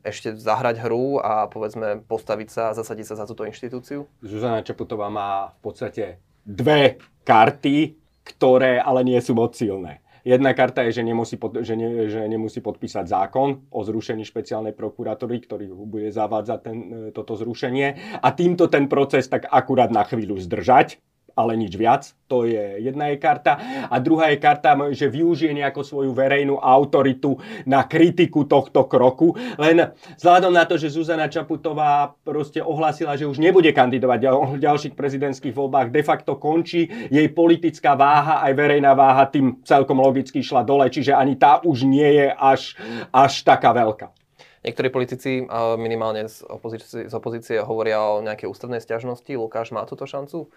ešte 0.03 0.35
zahrať 0.35 0.83
hru 0.83 1.15
a 1.23 1.47
povedzme 1.47 2.03
postaviť 2.03 2.47
sa 2.51 2.63
a 2.71 2.75
zasadiť 2.75 3.05
sa 3.07 3.15
za 3.15 3.25
túto 3.25 3.47
inštitúciu? 3.47 4.03
Zuzana 4.19 4.59
Čaputová 4.59 5.07
má 5.07 5.55
v 5.55 5.59
podstate 5.63 6.03
dve 6.43 6.99
karty, 7.23 7.95
ktoré 8.25 8.83
ale 8.83 9.07
nie 9.07 9.19
sú 9.23 9.31
moc 9.31 9.55
silné. 9.55 10.03
Jedna 10.23 10.53
karta 10.53 10.83
je, 10.87 10.99
že 10.99 11.03
nemusí, 11.03 11.35
pod, 11.39 11.59
že, 11.63 11.75
ne, 11.75 12.11
že 12.11 12.23
nemusí 12.27 12.59
podpísať 12.59 13.05
zákon 13.07 13.71
o 13.71 13.79
zrušení 13.83 14.27
špeciálnej 14.27 14.75
prokuratúry, 14.75 15.39
ktorý 15.43 15.71
bude 15.73 16.11
zavádzať 16.11 16.59
ten, 16.59 16.77
e, 16.77 17.09
toto 17.15 17.39
zrušenie. 17.39 18.19
A 18.19 18.27
týmto 18.35 18.67
ten 18.67 18.91
proces 18.91 19.27
tak 19.31 19.47
akurát 19.47 19.89
na 19.89 20.03
chvíľu 20.03 20.37
zdržať 20.39 20.99
ale 21.39 21.55
nič 21.55 21.79
viac. 21.79 22.03
To 22.27 22.43
je 22.43 22.83
jedna 22.83 23.15
je 23.15 23.17
karta. 23.17 23.55
A 23.87 23.95
druhá 24.03 24.35
je 24.35 24.43
karta, 24.43 24.75
že 24.91 25.07
využije 25.07 25.55
nejakú 25.55 25.79
svoju 25.87 26.11
verejnú 26.11 26.59
autoritu 26.59 27.39
na 27.63 27.87
kritiku 27.87 28.43
tohto 28.43 28.83
kroku. 28.91 29.39
Len 29.55 29.95
vzhľadom 30.19 30.51
na 30.51 30.67
to, 30.67 30.75
že 30.75 30.91
Zuzana 30.91 31.31
Čaputová 31.31 32.11
proste 32.27 32.59
ohlasila, 32.59 33.15
že 33.15 33.23
už 33.23 33.39
nebude 33.39 33.71
kandidovať 33.71 34.19
v 34.59 34.59
ďalších 34.59 34.93
prezidentských 34.99 35.55
voľbách, 35.55 35.95
de 35.95 36.03
facto 36.03 36.35
končí 36.35 36.91
jej 37.07 37.27
politická 37.31 37.95
váha, 37.95 38.43
aj 38.43 38.53
verejná 38.53 38.91
váha 38.91 39.23
tým 39.31 39.63
celkom 39.63 40.03
logicky 40.03 40.43
šla 40.43 40.67
dole, 40.67 40.91
čiže 40.91 41.15
ani 41.15 41.39
tá 41.39 41.63
už 41.63 41.87
nie 41.87 42.19
je 42.19 42.27
až, 42.35 42.75
až 43.15 43.47
taká 43.47 43.71
veľká. 43.71 44.11
Niektorí 44.59 44.91
politici 44.91 45.47
minimálne 45.79 46.27
z 46.27 46.43
opozície, 46.43 47.07
z 47.07 47.13
opozície 47.15 47.63
hovoria 47.63 48.03
o 48.03 48.19
nejakej 48.19 48.51
ústavnej 48.51 48.83
stiažnosti. 48.83 49.31
Lukáš 49.31 49.71
má 49.71 49.87
túto 49.87 50.03
šancu? 50.03 50.51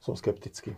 Som 0.00 0.16
skeptický. 0.16 0.72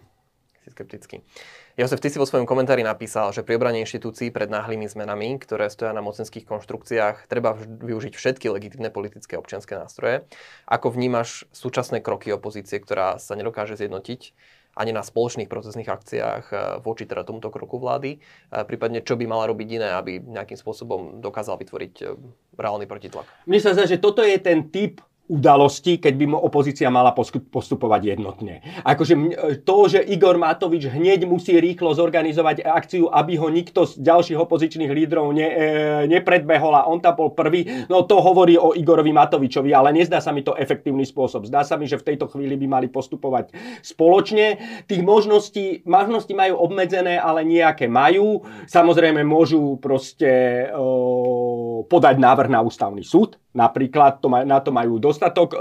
Si 0.63 0.71
skeptický. 0.71 1.27
Josef, 1.75 1.99
ty 1.99 2.07
si 2.07 2.23
vo 2.23 2.27
svojom 2.27 2.47
komentári 2.47 2.87
napísal, 2.87 3.35
že 3.35 3.43
pri 3.43 3.59
obrane 3.59 3.83
inštitúcií 3.83 4.31
pred 4.31 4.47
náhlymi 4.47 4.87
zmenami, 4.87 5.43
ktoré 5.43 5.67
stoja 5.67 5.91
na 5.91 5.99
mocenských 5.99 6.47
konštrukciách, 6.47 7.27
treba 7.27 7.59
využiť 7.59 8.15
všetky 8.15 8.47
legitimné 8.47 8.95
politické 8.95 9.35
občianské 9.35 9.75
nástroje. 9.75 10.23
Ako 10.71 10.95
vnímaš 10.95 11.51
súčasné 11.51 11.99
kroky 11.99 12.31
opozície, 12.31 12.79
ktorá 12.79 13.19
sa 13.19 13.35
nedokáže 13.35 13.75
zjednotiť 13.75 14.35
ani 14.73 14.93
na 14.93 15.05
spoločných 15.05 15.51
procesných 15.53 15.89
akciách 15.89 16.45
eh, 16.53 16.59
voči 16.81 17.05
teda 17.05 17.27
tomuto 17.27 17.53
kroku 17.53 17.77
vlády, 17.77 18.19
eh, 18.19 18.65
prípadne 18.65 19.05
čo 19.05 19.19
by 19.21 19.25
mala 19.29 19.49
robiť 19.51 19.69
iné, 19.69 19.89
aby 19.93 20.21
nejakým 20.21 20.57
spôsobom 20.57 21.21
dokázala 21.21 21.61
vytvoriť 21.61 21.95
eh, 22.05 22.17
reálny 22.57 22.89
protitlak? 22.89 23.29
Mne 23.45 23.61
sa 23.61 23.77
zdá, 23.77 23.85
že 23.85 24.01
toto 24.01 24.25
je 24.25 24.37
ten 24.41 24.73
typ 24.73 25.05
udalosti, 25.31 26.03
keď 26.03 26.13
by 26.19 26.25
opozícia 26.35 26.91
mala 26.91 27.15
postupovať 27.15 28.19
jednotne. 28.19 28.61
Akože 28.83 29.15
to, 29.63 29.77
že 29.87 30.03
Igor 30.03 30.35
Matovič 30.37 30.91
hneď 30.91 31.25
musí 31.25 31.57
rýchlo 31.57 31.95
zorganizovať 31.95 32.67
akciu, 32.67 33.07
aby 33.07 33.39
ho 33.39 33.49
nikto 33.49 33.87
z 33.87 34.03
ďalších 34.03 34.37
opozičných 34.37 34.91
lídrov 34.91 35.31
ne, 35.31 35.49
e, 35.49 35.65
nepredbehol 36.11 36.75
a 36.75 36.87
on 36.91 36.99
tam 36.99 37.15
bol 37.17 37.31
prvý, 37.33 37.87
no 37.87 38.03
to 38.05 38.19
hovorí 38.19 38.59
o 38.59 38.75
Igorovi 38.75 39.15
Matovičovi, 39.15 39.71
ale 39.71 39.95
nezdá 39.95 40.19
sa 40.19 40.35
mi 40.35 40.43
to 40.43 40.59
efektívny 40.59 41.07
spôsob. 41.07 41.47
Zdá 41.47 41.63
sa 41.63 41.79
mi, 41.79 41.87
že 41.89 42.03
v 42.03 42.13
tejto 42.13 42.29
chvíli 42.29 42.59
by 42.59 42.67
mali 42.69 42.87
postupovať 42.93 43.55
spoločne. 43.81 44.59
Tých 44.85 45.03
možností, 45.07 45.87
možnosti 45.89 46.35
majú 46.35 46.61
obmedzené, 46.61 47.17
ale 47.17 47.47
nejaké 47.47 47.89
majú. 47.89 48.45
Samozrejme 48.69 49.25
môžu 49.25 49.79
proste 49.79 50.67
o, 50.75 51.87
podať 51.87 52.17
návrh 52.21 52.49
na 52.53 52.61
ústavný 52.61 53.01
súd, 53.07 53.42
napríklad, 53.53 54.19
to 54.25 54.33
maj, 54.33 54.49
na 54.49 54.59
to 54.61 54.73
majú 54.73 54.97
dostatok, 54.97 55.53
e, 55.53 55.59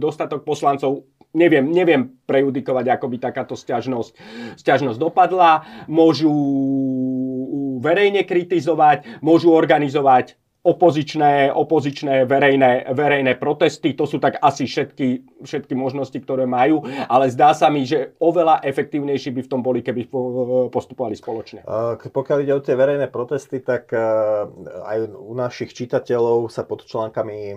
dostatok 0.00 0.44
poslancov. 0.44 1.04
Neviem, 1.30 1.70
neviem 1.70 2.10
prejudikovať, 2.26 2.90
ako 2.90 3.06
by 3.06 3.16
takáto 3.22 3.54
stiažnosť, 3.54 4.18
stiažnosť 4.58 4.98
dopadla. 4.98 5.62
Môžu 5.86 6.32
verejne 7.78 8.26
kritizovať, 8.26 9.22
môžu 9.22 9.54
organizovať 9.54 10.39
opozičné, 10.60 11.48
opozičné 11.56 12.28
verejné, 12.28 12.92
verejné 12.92 13.40
protesty. 13.40 13.96
To 13.96 14.04
sú 14.04 14.20
tak 14.20 14.36
asi 14.44 14.68
všetky, 14.68 15.40
všetky 15.40 15.72
možnosti, 15.72 16.16
ktoré 16.20 16.44
majú, 16.44 16.84
ale 17.08 17.32
zdá 17.32 17.56
sa 17.56 17.72
mi, 17.72 17.88
že 17.88 18.12
oveľa 18.20 18.60
efektívnejší 18.68 19.32
by 19.32 19.40
v 19.48 19.50
tom 19.50 19.64
boli, 19.64 19.80
keby 19.80 20.12
postupovali 20.68 21.16
spoločne. 21.16 21.64
Pokiaľ 21.96 22.38
ide 22.44 22.52
o 22.52 22.60
tie 22.60 22.76
verejné 22.76 23.08
protesty, 23.08 23.64
tak 23.64 23.88
e, 23.96 24.00
aj 24.84 24.98
u 25.16 25.32
našich 25.32 25.72
čitateľov 25.72 26.52
sa 26.52 26.68
pod 26.68 26.84
článkami 26.84 27.38
e, 27.40 27.56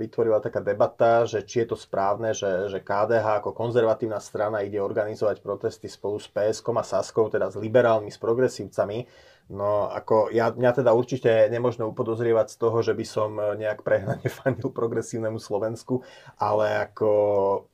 vytvorila 0.00 0.40
taká 0.40 0.64
debata, 0.64 1.28
že 1.28 1.44
či 1.44 1.68
je 1.68 1.72
to 1.72 1.76
správne, 1.76 2.32
že, 2.32 2.72
že 2.72 2.80
KDH 2.80 3.44
ako 3.44 3.52
konzervatívna 3.52 4.16
strana 4.16 4.64
ide 4.64 4.80
organizovať 4.80 5.44
protesty 5.44 5.92
spolu 5.92 6.16
s 6.16 6.32
PSK 6.32 6.72
a 6.72 6.84
Saskou, 6.84 7.28
teda 7.28 7.52
s 7.52 7.60
liberálmi, 7.60 8.08
s 8.08 8.16
progresívcami 8.16 9.28
No, 9.50 9.90
ako 9.90 10.30
ja, 10.30 10.54
mňa 10.54 10.70
teda 10.78 10.94
určite 10.94 11.50
nemôžno 11.50 11.90
upodozrievať 11.90 12.54
z 12.54 12.56
toho, 12.62 12.86
že 12.86 12.94
by 12.94 13.02
som 13.02 13.34
eh, 13.34 13.58
nejak 13.58 13.82
prehnane 13.82 14.22
fandil 14.38 14.70
progresívnemu 14.70 15.42
Slovensku, 15.42 16.06
ale 16.38 16.86
ako 16.86 17.10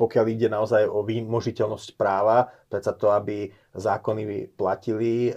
pokiaľ 0.00 0.24
ide 0.32 0.48
naozaj 0.48 0.88
o 0.88 1.04
výmožiteľnosť 1.04 2.00
práva, 2.00 2.48
predsa 2.72 2.96
to, 2.96 3.12
aby 3.12 3.52
zákony 3.76 4.56
platili, 4.56 5.36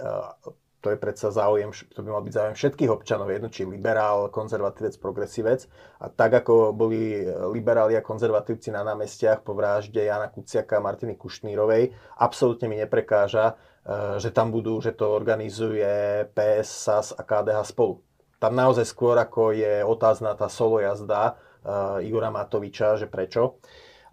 to 0.80 0.90
je 0.90 0.98
predsa 0.98 1.28
záujem, 1.28 1.70
to 1.92 2.00
by 2.00 2.08
mal 2.08 2.24
byť 2.24 2.32
záujem 2.32 2.56
všetkých 2.56 2.90
občanov, 2.90 3.28
jedno 3.28 3.52
či 3.52 3.68
liberál, 3.68 4.32
konzervatívec, 4.32 4.96
progresívec. 4.96 5.68
A 6.00 6.08
tak 6.08 6.40
ako 6.40 6.72
boli 6.72 7.20
liberáli 7.52 7.94
a 7.94 8.04
konzervatívci 8.04 8.72
na 8.72 8.80
námestiach 8.80 9.44
po 9.44 9.52
vražde 9.52 10.00
Jana 10.00 10.32
Kuciaka 10.32 10.80
a 10.80 10.84
Martiny 10.84 11.20
Kušnírovej, 11.20 11.92
absolútne 12.16 12.72
mi 12.72 12.80
neprekáža, 12.80 13.60
Eh, 13.80 14.20
že 14.20 14.28
tam 14.28 14.52
budú, 14.52 14.76
že 14.84 14.92
to 14.92 15.08
organizuje 15.08 15.88
PS, 16.36 16.68
SAS 16.68 17.06
a 17.16 17.24
KDH 17.24 17.72
spolu. 17.72 18.04
Tam 18.36 18.52
naozaj 18.52 18.84
skôr 18.84 19.16
ako 19.16 19.56
je 19.56 19.80
otázna 19.84 20.36
tá 20.36 20.48
solo 20.48 20.80
jazda 20.80 21.36
uh, 21.60 22.00
Igora 22.00 22.32
Matoviča, 22.32 22.96
že 22.96 23.04
prečo. 23.04 23.60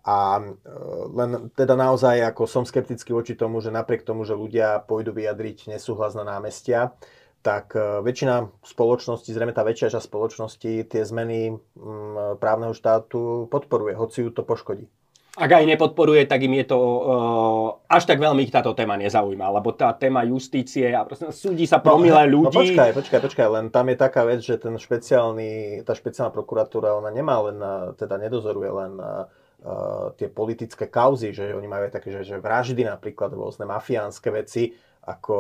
A 0.08 0.40
uh, 0.40 1.12
len 1.12 1.52
teda 1.52 1.76
naozaj 1.76 2.24
ako 2.32 2.48
som 2.48 2.64
skeptický 2.64 3.12
voči 3.12 3.36
tomu, 3.36 3.60
že 3.60 3.76
napriek 3.76 4.08
tomu, 4.08 4.24
že 4.24 4.40
ľudia 4.40 4.88
pôjdu 4.88 5.12
vyjadriť 5.12 5.68
nesúhlas 5.68 6.16
na 6.16 6.24
námestia, 6.24 6.96
tak 7.44 7.76
uh, 7.76 8.00
väčšina 8.00 8.48
spoločnosti, 8.64 9.28
zrejme 9.28 9.52
tá 9.52 9.68
väčšia 9.68 10.00
časť 10.00 10.08
spoločnosti 10.08 10.72
tie 10.88 11.02
zmeny 11.04 11.52
um, 11.52 12.40
právneho 12.40 12.72
štátu 12.72 13.52
podporuje, 13.52 14.00
hoci 14.00 14.24
ju 14.24 14.32
to 14.32 14.48
poškodí 14.48 14.88
ak 15.38 15.52
aj 15.54 15.70
nepodporuje, 15.70 16.26
tak 16.26 16.42
im 16.50 16.58
je 16.58 16.74
to 16.74 16.78
uh, 16.82 17.68
až 17.86 18.10
tak 18.10 18.18
veľmi 18.18 18.42
ich 18.42 18.50
táto 18.50 18.74
téma 18.74 18.98
nezaujíma, 18.98 19.54
lebo 19.54 19.70
tá 19.70 19.94
téma 19.94 20.26
justície 20.26 20.90
a 20.90 21.06
proste 21.06 21.30
súdi 21.30 21.70
sa 21.70 21.78
promilé 21.78 22.26
no, 22.26 22.42
ľudí. 22.42 22.58
No 22.58 22.62
počkaj, 22.66 22.90
počkaj, 22.98 23.20
počkaj, 23.22 23.48
len 23.54 23.66
tam 23.70 23.86
je 23.94 23.98
taká 24.02 24.26
vec, 24.26 24.42
že 24.42 24.58
ten 24.58 24.74
špeciálny, 24.74 25.86
tá 25.86 25.94
špeciálna 25.94 26.34
prokuratúra, 26.34 26.98
ona 26.98 27.14
nemá 27.14 27.38
len, 27.46 27.62
teda 28.02 28.18
nedozoruje 28.18 28.72
len 28.74 28.98
uh, 28.98 29.30
tie 30.16 30.30
politické 30.30 30.86
kauzy, 30.86 31.34
že 31.34 31.50
oni 31.52 31.66
majú 31.66 31.90
aj 31.90 31.94
také, 31.98 32.14
že, 32.14 32.22
že 32.24 32.36
vraždy 32.38 32.86
napríklad, 32.86 33.34
rôzne 33.34 33.66
mafiánske 33.66 34.30
veci, 34.30 34.78
ako 35.08 35.36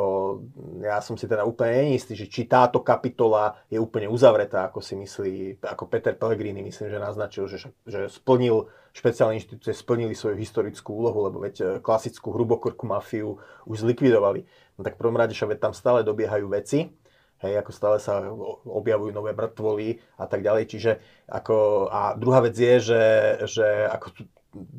ja 0.79 1.03
som 1.03 1.19
si 1.19 1.27
teda 1.27 1.43
úplne 1.43 1.91
neistý, 1.91 2.15
že 2.15 2.31
či 2.31 2.47
táto 2.47 2.79
kapitola 2.79 3.59
je 3.67 3.75
úplne 3.75 4.07
uzavretá, 4.07 4.71
ako 4.71 4.79
si 4.79 4.95
myslí, 4.95 5.59
ako 5.59 5.91
Peter 5.91 6.15
Pellegrini 6.15 6.63
myslím, 6.63 6.87
že 6.87 7.03
naznačil, 7.03 7.51
že, 7.51 7.67
že 7.83 8.07
splnil, 8.07 8.71
špeciálne 8.95 9.35
inštitúcie 9.35 9.75
splnili 9.75 10.15
svoju 10.15 10.39
historickú 10.39 10.95
úlohu, 10.95 11.19
lebo 11.27 11.43
veď 11.43 11.55
e, 11.59 11.63
klasickú 11.83 12.31
hrubokorku 12.31 12.87
mafiu 12.87 13.43
už 13.67 13.83
zlikvidovali. 13.83 14.47
No 14.79 14.87
tak 14.87 14.95
v 14.95 15.01
prvom 15.03 15.19
rade, 15.19 15.35
že 15.35 15.43
tam 15.59 15.75
stále 15.75 15.99
dobiehajú 16.07 16.47
veci, 16.47 16.95
hej, 17.43 17.53
ako 17.61 17.71
stále 17.73 17.97
sa 18.01 18.25
objavujú 18.65 19.11
nové 19.13 19.33
mŕtvoly 19.33 20.01
a 20.17 20.25
tak 20.25 20.41
ďalej, 20.41 20.63
čiže 20.69 20.91
ako, 21.29 21.87
a 21.91 22.17
druhá 22.17 22.41
vec 22.41 22.57
je, 22.57 22.75
že, 22.81 23.03
že 23.45 23.67
ako 23.91 24.07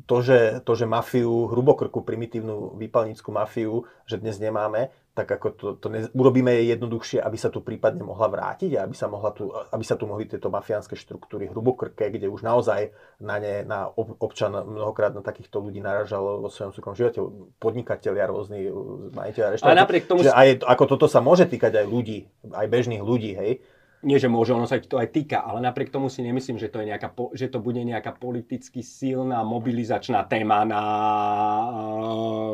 to, 0.05 0.17
že, 0.19 0.39
to, 0.65 0.71
že 0.75 0.89
mafiu, 0.89 1.47
hrubokrku, 1.47 2.03
primitívnu 2.03 2.75
výpalnickú 2.75 3.31
mafiu, 3.31 3.87
že 4.03 4.19
dnes 4.19 4.35
nemáme, 4.41 4.91
tak 5.19 5.35
ako 5.35 5.47
to, 5.51 5.67
to 5.75 5.87
ne, 5.91 6.07
urobíme 6.15 6.47
je 6.55 6.71
jednoduchšie, 6.71 7.19
aby 7.19 7.35
sa 7.35 7.51
tu 7.51 7.59
prípadne 7.59 8.07
mohla 8.07 8.31
vrátiť 8.31 8.79
a 8.79 8.87
aby 8.87 8.95
sa, 8.95 9.11
mohla 9.11 9.35
tu, 9.35 9.51
aby 9.51 9.83
sa 9.83 9.99
tu 9.99 10.07
mohli 10.07 10.23
tieto 10.31 10.47
mafiánske 10.47 10.95
štruktúry 10.95 11.51
hrubokrke, 11.51 12.07
kde 12.07 12.31
už 12.31 12.39
naozaj 12.39 12.95
na 13.19 13.35
ne, 13.43 13.67
na 13.67 13.91
občan 13.97 14.55
mnohokrát 14.55 15.11
na 15.11 15.19
takýchto 15.19 15.59
ľudí 15.59 15.83
naražal 15.83 16.39
vo 16.39 16.47
svojom 16.47 16.71
súkromnom 16.71 16.95
živote, 16.95 17.19
podnikatelia 17.59 18.31
rôzni, 18.31 18.71
majiteľia 19.11 19.59
reštaurácií. 19.59 19.83
napriek 19.83 20.03
tomu... 20.07 20.23
Čiže 20.23 20.31
aj, 20.31 20.47
ako 20.63 20.83
toto 20.87 21.11
sa 21.11 21.19
môže 21.19 21.43
týkať 21.43 21.83
aj 21.83 21.85
ľudí, 21.91 22.23
aj 22.55 22.67
bežných 22.71 23.03
ľudí, 23.03 23.35
hej, 23.35 23.51
nie, 23.99 24.15
že 24.15 24.31
môže, 24.31 24.55
ono 24.55 24.63
sa 24.63 24.79
to 24.79 24.95
aj 24.95 25.11
týka, 25.11 25.43
ale 25.43 25.59
napriek 25.59 25.91
tomu 25.91 26.07
si 26.07 26.23
nemyslím, 26.23 26.55
že 26.55 26.71
to, 26.71 26.79
je 26.79 26.87
nejaká, 26.95 27.11
že 27.35 27.51
to 27.51 27.59
bude 27.59 27.83
nejaká 27.83 28.15
politicky 28.15 28.79
silná 28.79 29.43
mobilizačná 29.43 30.23
téma, 30.23 30.63
na, 30.63 30.83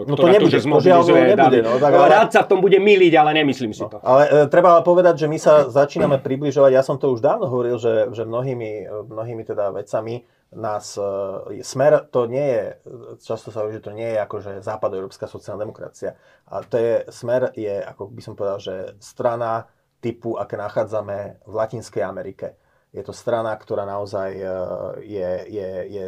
no 0.10 0.14
to 0.18 0.26
nebude, 0.26 0.58
to 0.58 1.14
nebude. 1.14 1.60
No, 1.62 1.78
tak, 1.78 1.92
ale... 1.94 2.08
Rád 2.10 2.30
sa 2.34 2.42
v 2.46 2.50
tom 2.50 2.60
bude 2.66 2.82
miliť, 2.82 3.14
ale 3.22 3.38
nemyslím 3.38 3.78
si 3.78 3.86
to. 3.86 4.02
No, 4.02 4.02
ale 4.02 4.22
e, 4.26 4.50
treba 4.50 4.82
povedať, 4.82 5.22
že 5.22 5.28
my 5.30 5.38
sa 5.38 5.70
začíname 5.70 6.18
približovať, 6.18 6.72
ja 6.74 6.82
som 6.82 6.98
to 6.98 7.14
už 7.14 7.22
dávno 7.22 7.46
hovoril, 7.46 7.78
že, 7.78 8.10
že 8.10 8.26
mnohými, 8.26 9.06
mnohými 9.06 9.46
teda 9.46 9.70
vecami 9.70 10.26
nás, 10.58 10.98
e, 10.98 11.62
smer 11.62 12.10
to 12.10 12.26
nie 12.26 12.42
je, 12.42 12.64
často 13.22 13.54
sa 13.54 13.62
hovorí, 13.62 13.78
že 13.78 13.86
to 13.86 13.94
nie 13.94 14.18
je 14.18 14.18
akože 14.18 14.52
západoeurópska 14.66 15.30
sociálna 15.30 15.62
demokracia. 15.62 16.18
A 16.50 16.66
to 16.66 16.82
je, 16.82 17.06
smer 17.14 17.54
je, 17.54 17.86
ako 17.86 18.10
by 18.10 18.22
som 18.26 18.34
povedal, 18.34 18.58
že 18.58 18.76
strana 18.98 19.70
typu, 20.06 20.38
aké 20.38 20.54
nachádzame 20.54 21.42
v 21.50 21.54
Latinskej 21.58 22.06
Amerike. 22.06 22.62
Je 22.94 23.02
to 23.02 23.10
strana, 23.10 23.50
ktorá 23.58 23.90
naozaj 23.90 24.30
e, 24.38 24.46
je, 25.02 25.30
je, 25.50 25.70
je 25.90 26.06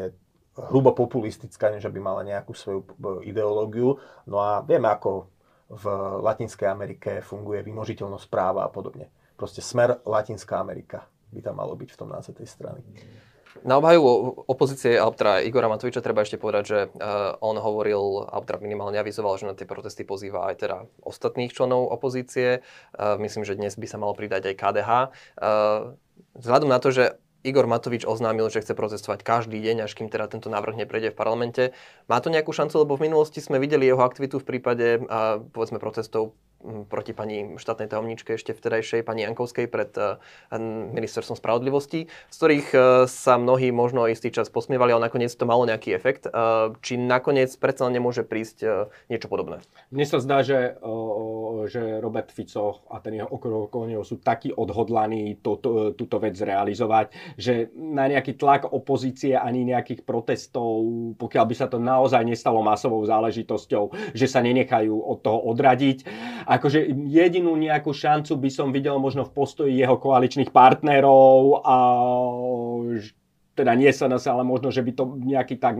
hrubo 0.69 0.93
populistická, 0.93 1.73
než 1.73 1.89
by 1.89 1.97
mala 1.97 2.21
nejakú 2.21 2.53
svoju 2.53 2.85
ideológiu. 3.25 3.97
No 4.29 4.37
a 4.37 4.61
vieme, 4.61 4.85
ako 4.93 5.33
v 5.67 5.85
Latinskej 6.23 6.69
Amerike 6.69 7.25
funguje 7.25 7.65
vymožiteľnosť 7.65 8.25
práva 8.29 8.63
a 8.63 8.71
podobne. 8.71 9.09
Proste 9.35 9.59
smer 9.59 9.99
Latinská 10.05 10.61
Amerika 10.61 11.09
by 11.33 11.43
tam 11.43 11.59
malo 11.59 11.75
byť 11.75 11.89
v 11.91 11.99
tom 11.99 12.09
názve 12.09 12.37
tej 12.37 12.47
strany. 12.47 12.81
Na 13.63 13.79
obhajú 13.81 14.01
opozície, 14.45 14.99
alebo 14.99 15.15
teda 15.17 15.41
Igora 15.41 15.71
Matoviča 15.71 16.03
treba 16.03 16.21
ešte 16.25 16.35
povedať, 16.37 16.63
že 16.65 16.79
uh, 16.89 17.37
on 17.41 17.57
hovoril, 17.57 18.27
alebo 18.29 18.45
teda 18.45 18.59
minimálne 18.61 18.97
avizoval, 18.99 19.39
že 19.39 19.49
na 19.49 19.55
tie 19.55 19.65
protesty 19.65 20.03
pozýva 20.03 20.51
aj 20.51 20.55
teda 20.61 20.77
ostatných 21.01 21.53
členov 21.53 21.89
opozície. 21.89 22.61
Uh, 22.93 23.17
myslím, 23.21 23.47
že 23.47 23.57
dnes 23.57 23.79
by 23.79 23.87
sa 23.87 23.97
malo 23.97 24.13
pridať 24.13 24.53
aj 24.53 24.55
KDH. 24.59 24.91
Uh, 24.91 25.07
eh, 25.07 25.79
vzhľadom 26.37 26.69
na 26.69 26.79
to, 26.83 26.89
že 26.91 27.03
Igor 27.45 27.69
Matovič 27.69 28.03
oznámil, 28.03 28.51
že 28.51 28.59
chce 28.59 28.75
protestovať 28.75 29.23
každý 29.23 29.61
deň, 29.63 29.87
až 29.87 29.95
kým 29.95 30.11
teda 30.11 30.27
tento 30.27 30.51
návrh 30.51 30.83
neprejde 30.83 31.13
v 31.13 31.19
parlamente. 31.19 31.63
Má 32.11 32.19
to 32.19 32.27
nejakú 32.27 32.51
šancu, 32.51 32.83
lebo 32.83 32.99
v 32.99 33.07
minulosti 33.07 33.39
sme 33.39 33.61
videli 33.61 33.87
jeho 33.87 34.03
aktivitu 34.03 34.41
v 34.41 34.47
prípade, 34.57 34.99
povedzme, 35.55 35.79
protestov 35.79 36.35
proti 36.89 37.13
pani 37.13 37.55
štátnej 37.55 37.87
tajomničke 37.87 38.33
ešte 38.35 38.51
vtedajšej, 38.53 39.05
pani 39.05 39.23
Jankovskej 39.29 39.69
pred 39.69 39.93
uh, 39.97 40.17
ministerstvom 40.93 41.37
spravodlivosti, 41.37 42.09
z 42.09 42.35
ktorých 42.35 42.67
uh, 42.73 42.81
sa 43.05 43.37
mnohí 43.37 43.69
možno 43.69 44.09
istý 44.09 44.33
čas 44.33 44.49
posmievali, 44.49 44.93
ale 44.93 45.07
nakoniec 45.07 45.29
to 45.29 45.45
malo 45.45 45.69
nejaký 45.69 45.93
efekt. 45.93 46.25
Uh, 46.25 46.73
či 46.81 46.97
nakoniec 46.97 47.53
predsa 47.55 47.85
nemôže 47.87 48.25
prísť 48.25 48.89
niečo 49.07 49.29
podobné? 49.29 49.61
Mne 49.93 50.05
sa 50.09 50.17
zdá, 50.19 50.41
že, 50.41 50.75
že 51.69 52.01
Robert 52.01 52.33
Fico 52.33 52.83
a 52.89 52.99
ten 52.99 53.21
jeho 53.21 53.29
okruh 53.29 53.69
sú 54.03 54.19
takí 54.19 54.51
odhodlaní 54.51 55.39
to, 55.39 55.61
to, 55.61 55.69
túto 55.93 56.17
vec 56.19 56.35
zrealizovať, 56.35 57.37
že 57.39 57.69
na 57.75 58.09
nejaký 58.09 58.35
tlak 58.35 58.67
opozície 58.67 59.37
ani 59.37 59.63
nejakých 59.63 60.03
protestov, 60.03 60.83
pokiaľ 61.21 61.45
by 61.47 61.55
sa 61.55 61.67
to 61.69 61.77
naozaj 61.77 62.23
nestalo 62.25 62.65
masovou 62.65 63.03
záležitosťou, 63.05 64.13
že 64.17 64.27
sa 64.27 64.41
nenechajú 64.43 64.91
od 64.91 65.17
toho 65.21 65.39
odradiť 65.53 65.97
akože 66.47 66.87
jedinú 67.11 67.59
nejakú 67.59 67.91
šancu 67.91 68.39
by 68.39 68.49
som 68.49 68.71
videl 68.71 68.95
možno 69.03 69.27
v 69.27 69.35
postoji 69.35 69.75
jeho 69.75 69.99
koaličných 69.99 70.55
partnerov 70.55 71.59
a 71.67 71.75
teda 73.57 73.73
nie 73.75 73.91
sa 73.91 74.07
nás, 74.07 74.23
ale 74.29 74.47
možno, 74.47 74.71
že 74.71 74.79
by 74.79 74.91
to 74.95 75.03
nejaký 75.19 75.59
tak, 75.59 75.75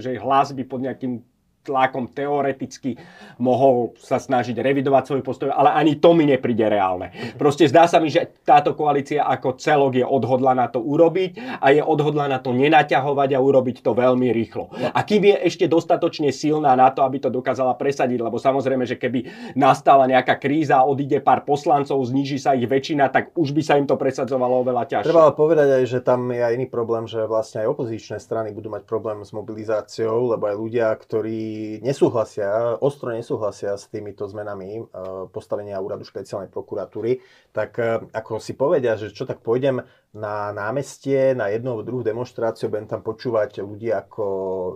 že 0.00 0.18
hlas 0.18 0.50
by 0.50 0.64
pod 0.66 0.80
nejakým 0.82 1.22
tlakom 1.68 2.08
teoreticky 2.08 2.96
mohol 3.36 3.92
sa 4.00 4.16
snažiť 4.16 4.56
revidovať 4.56 5.02
svoj 5.04 5.22
postoj, 5.22 5.52
ale 5.52 5.76
ani 5.76 6.00
to 6.00 6.16
mi 6.16 6.24
nepríde 6.24 6.64
reálne. 6.64 7.12
Proste 7.36 7.68
zdá 7.68 7.84
sa 7.84 8.00
mi, 8.00 8.08
že 8.08 8.40
táto 8.42 8.72
koalícia 8.72 9.28
ako 9.28 9.60
celok 9.60 10.00
je 10.00 10.06
odhodlaná 10.08 10.72
to 10.72 10.80
urobiť 10.80 11.60
a 11.60 11.76
je 11.76 11.84
odhodlaná 11.84 12.40
to 12.40 12.56
nenaťahovať 12.56 13.36
a 13.36 13.42
urobiť 13.44 13.84
to 13.84 13.92
veľmi 13.92 14.32
rýchlo. 14.32 14.72
A 14.96 15.04
kým 15.04 15.28
je 15.28 15.36
ešte 15.44 15.68
dostatočne 15.68 16.32
silná 16.32 16.72
na 16.72 16.88
to, 16.88 17.04
aby 17.04 17.20
to 17.20 17.28
dokázala 17.28 17.76
presadiť, 17.76 18.18
lebo 18.24 18.40
samozrejme, 18.40 18.88
že 18.88 18.96
keby 18.96 19.52
nastala 19.58 20.08
nejaká 20.08 20.38
kríza, 20.38 20.86
odíde 20.86 21.20
pár 21.20 21.44
poslancov, 21.44 22.00
zníži 22.00 22.38
sa 22.40 22.54
ich 22.54 22.64
väčšina, 22.64 23.10
tak 23.10 23.34
už 23.34 23.52
by 23.52 23.62
sa 23.62 23.74
im 23.76 23.84
to 23.84 23.98
presadzovalo 23.98 24.62
oveľa 24.62 24.86
ťažšie. 24.88 25.10
Treba 25.10 25.34
povedať 25.34 25.82
aj, 25.82 25.84
že 25.84 25.98
tam 26.00 26.30
je 26.30 26.40
aj 26.40 26.52
iný 26.54 26.66
problém, 26.70 27.04
že 27.10 27.26
vlastne 27.26 27.66
aj 27.66 27.74
opozičné 27.74 28.16
strany 28.22 28.54
budú 28.54 28.70
mať 28.70 28.86
problém 28.86 29.26
s 29.26 29.34
mobilizáciou, 29.34 30.30
lebo 30.30 30.46
aj 30.46 30.56
ľudia, 30.56 30.86
ktorí 30.94 31.42
nesúhlasia, 31.80 32.76
ostro 32.82 33.14
nesúhlasia 33.14 33.76
s 33.78 33.86
týmito 33.88 34.26
zmenami 34.26 34.78
e, 34.78 34.82
postavenia 35.30 35.80
úradu 35.80 36.04
špeciálnej 36.04 36.50
prokuratúry, 36.52 37.22
tak 37.52 37.78
e, 37.78 38.08
ako 38.12 38.42
si 38.42 38.54
povedia, 38.58 38.98
že 38.98 39.14
čo 39.14 39.28
tak 39.28 39.40
pôjdem 39.40 39.82
na 40.14 40.50
námestie, 40.54 41.32
na 41.32 41.48
jednu 41.52 41.74
alebo 41.74 41.86
druhú 41.86 42.02
demonstráciu, 42.04 42.72
budem 42.72 42.88
tam 42.88 43.00
počúvať 43.04 43.60
ľudí 43.60 43.92
ako 43.92 44.24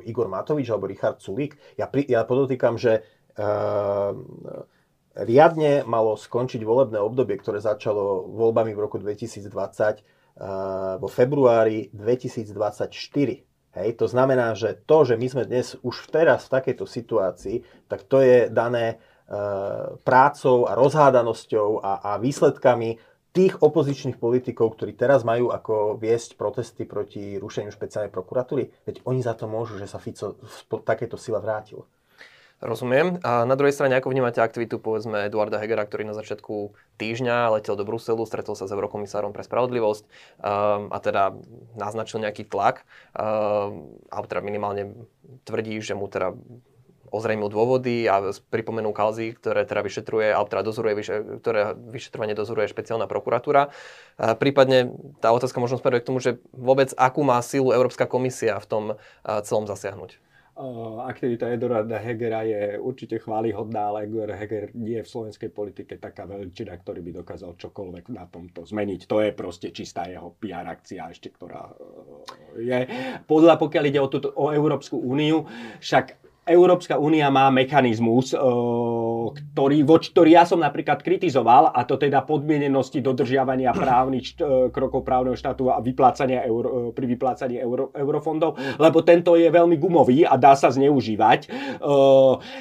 Igor 0.05 0.29
Matovič 0.29 0.69
alebo 0.71 0.89
Richard 0.89 1.21
Sulík. 1.21 1.57
Ja, 1.77 1.89
pri, 1.89 2.05
ja 2.05 2.23
podotýkam, 2.29 2.77
že 2.77 3.01
uh, 3.41 4.13
riadne 5.17 5.89
malo 5.89 6.21
skončiť 6.21 6.61
volebné 6.61 7.01
obdobie, 7.01 7.41
ktoré 7.41 7.65
začalo 7.65 8.29
voľbami 8.29 8.77
v 8.77 8.83
roku 8.85 9.01
2020 9.01 9.49
uh, 9.49 11.01
vo 11.01 11.09
februári 11.09 11.89
2024 11.97 13.52
Hej, 13.73 13.97
to 13.97 14.07
znamená, 14.09 14.53
že 14.53 14.77
to, 14.85 15.09
že 15.09 15.17
my 15.17 15.27
sme 15.33 15.49
dnes 15.49 15.81
už 15.81 16.13
teraz 16.13 16.45
v 16.45 16.61
takejto 16.61 16.85
situácii, 16.85 17.89
tak 17.89 18.05
to 18.05 18.21
je 18.21 18.53
dané 18.53 18.87
e, 18.93 18.97
prácou 20.05 20.69
a 20.69 20.77
rozhádanosťou 20.77 21.81
a, 21.81 21.93
a 22.05 22.11
výsledkami 22.21 23.01
tých 23.33 23.57
opozičných 23.65 24.21
politikov, 24.21 24.77
ktorí 24.77 24.93
teraz 24.93 25.25
majú 25.25 25.49
ako 25.49 25.97
viesť 25.97 26.37
protesty 26.37 26.85
proti 26.85 27.41
rušeniu 27.41 27.73
špeciálnej 27.73 28.13
prokuratúry. 28.13 28.69
Veď 28.85 29.01
oni 29.09 29.25
za 29.25 29.33
to 29.33 29.49
môžu, 29.49 29.81
že 29.81 29.89
sa 29.89 29.97
Fico 29.97 30.37
v 30.37 30.85
takejto 30.85 31.17
sile 31.17 31.41
vrátil. 31.41 31.89
Rozumiem. 32.63 33.19
A 33.27 33.43
na 33.43 33.59
druhej 33.59 33.75
strane, 33.75 33.99
ako 33.99 34.15
vnímate 34.15 34.39
aktivitu 34.39 34.79
povedzme 34.79 35.27
Eduarda 35.27 35.59
Hegera, 35.59 35.83
ktorý 35.83 36.07
na 36.07 36.15
začiatku 36.15 36.79
týždňa 36.95 37.59
letel 37.59 37.75
do 37.75 37.83
Bruselu, 37.83 38.23
stretol 38.23 38.55
sa 38.55 38.71
s 38.71 38.75
eurokomisárom 38.75 39.35
pre 39.35 39.43
spravodlivosť 39.43 40.07
um, 40.07 40.87
a 40.95 40.99
teda 41.03 41.35
naznačil 41.75 42.23
nejaký 42.23 42.47
tlak, 42.47 42.87
um, 43.19 43.91
alebo 44.15 44.27
teda 44.31 44.47
minimálne 44.47 44.95
tvrdí, 45.43 45.75
že 45.83 45.99
mu 45.99 46.07
teda 46.07 46.39
ozrejmil 47.11 47.51
dôvody 47.51 48.07
a 48.07 48.31
pripomenul 48.31 48.95
kauzy, 48.95 49.35
ktoré 49.35 49.67
teda 49.67 49.83
vyšetruje, 49.83 50.31
alebo 50.31 50.47
teda 50.47 50.63
dozoruje, 50.63 50.95
ktoré 51.43 51.75
vyšetrovanie 51.75 52.39
dozoruje 52.39 52.73
špeciálna 52.73 53.05
prokuratúra. 53.05 53.69
Prípadne 54.17 54.97
tá 55.21 55.29
otázka 55.29 55.61
možno 55.61 55.77
smeruje 55.77 56.01
k 56.01 56.09
tomu, 56.09 56.25
že 56.25 56.41
vôbec 56.57 56.89
akú 56.97 57.21
má 57.21 57.37
silu 57.45 57.69
Európska 57.69 58.09
komisia 58.09 58.57
v 58.57 58.65
tom 58.65 58.85
celom 59.45 59.69
zasiahnuť 59.69 60.32
aktivita 61.03 61.51
Eduarda 61.51 61.99
Hegera 61.99 62.47
je 62.47 62.79
určite 62.79 63.19
chválihodná, 63.19 63.91
ale 63.91 64.07
Eduard 64.07 64.39
Heger 64.39 64.71
nie 64.79 64.97
je 65.01 65.05
v 65.05 65.13
slovenskej 65.13 65.51
politike 65.51 65.99
taká 65.99 66.25
veľčina, 66.25 66.79
ktorý 66.79 67.03
by 67.03 67.11
dokázal 67.25 67.59
čokoľvek 67.59 68.05
na 68.15 68.31
tomto 68.31 68.63
zmeniť. 68.63 69.11
To 69.11 69.21
je 69.21 69.31
proste 69.35 69.75
čistá 69.75 70.07
jeho 70.07 70.39
PR 70.39 70.71
akcia 70.71 71.11
ešte, 71.11 71.35
ktorá 71.35 71.75
je. 72.57 72.81
Podľa, 73.27 73.59
pokiaľ 73.59 73.85
ide 73.91 74.01
o, 74.01 74.09
túto, 74.09 74.31
o 74.39 74.55
Európsku 74.55 74.97
úniu, 75.03 75.45
však 75.83 76.22
Európska 76.43 76.99
únia 76.99 77.31
má 77.31 77.47
mechanizmus, 77.55 78.35
ktorý, 78.35 79.79
voč, 79.87 80.11
ktorý 80.11 80.35
ja 80.35 80.43
som 80.43 80.59
napríklad 80.59 80.99
kritizoval, 80.99 81.71
a 81.71 81.87
to 81.87 81.95
teda 81.95 82.27
podmienenosti 82.27 82.99
dodržiavania 82.99 83.71
právnych 83.71 84.35
krokov 84.75 85.07
právneho 85.07 85.39
štátu 85.39 85.71
a 85.71 85.79
vyplácania 85.79 86.43
euro, 86.43 86.91
pri 86.91 87.07
vyplácaní 87.07 87.63
euro, 87.63 87.95
eurofondov, 87.95 88.59
lebo 88.75 89.07
tento 89.07 89.39
je 89.39 89.47
veľmi 89.47 89.79
gumový 89.79 90.27
a 90.27 90.35
dá 90.35 90.59
sa 90.59 90.75
zneužívať. 90.75 91.47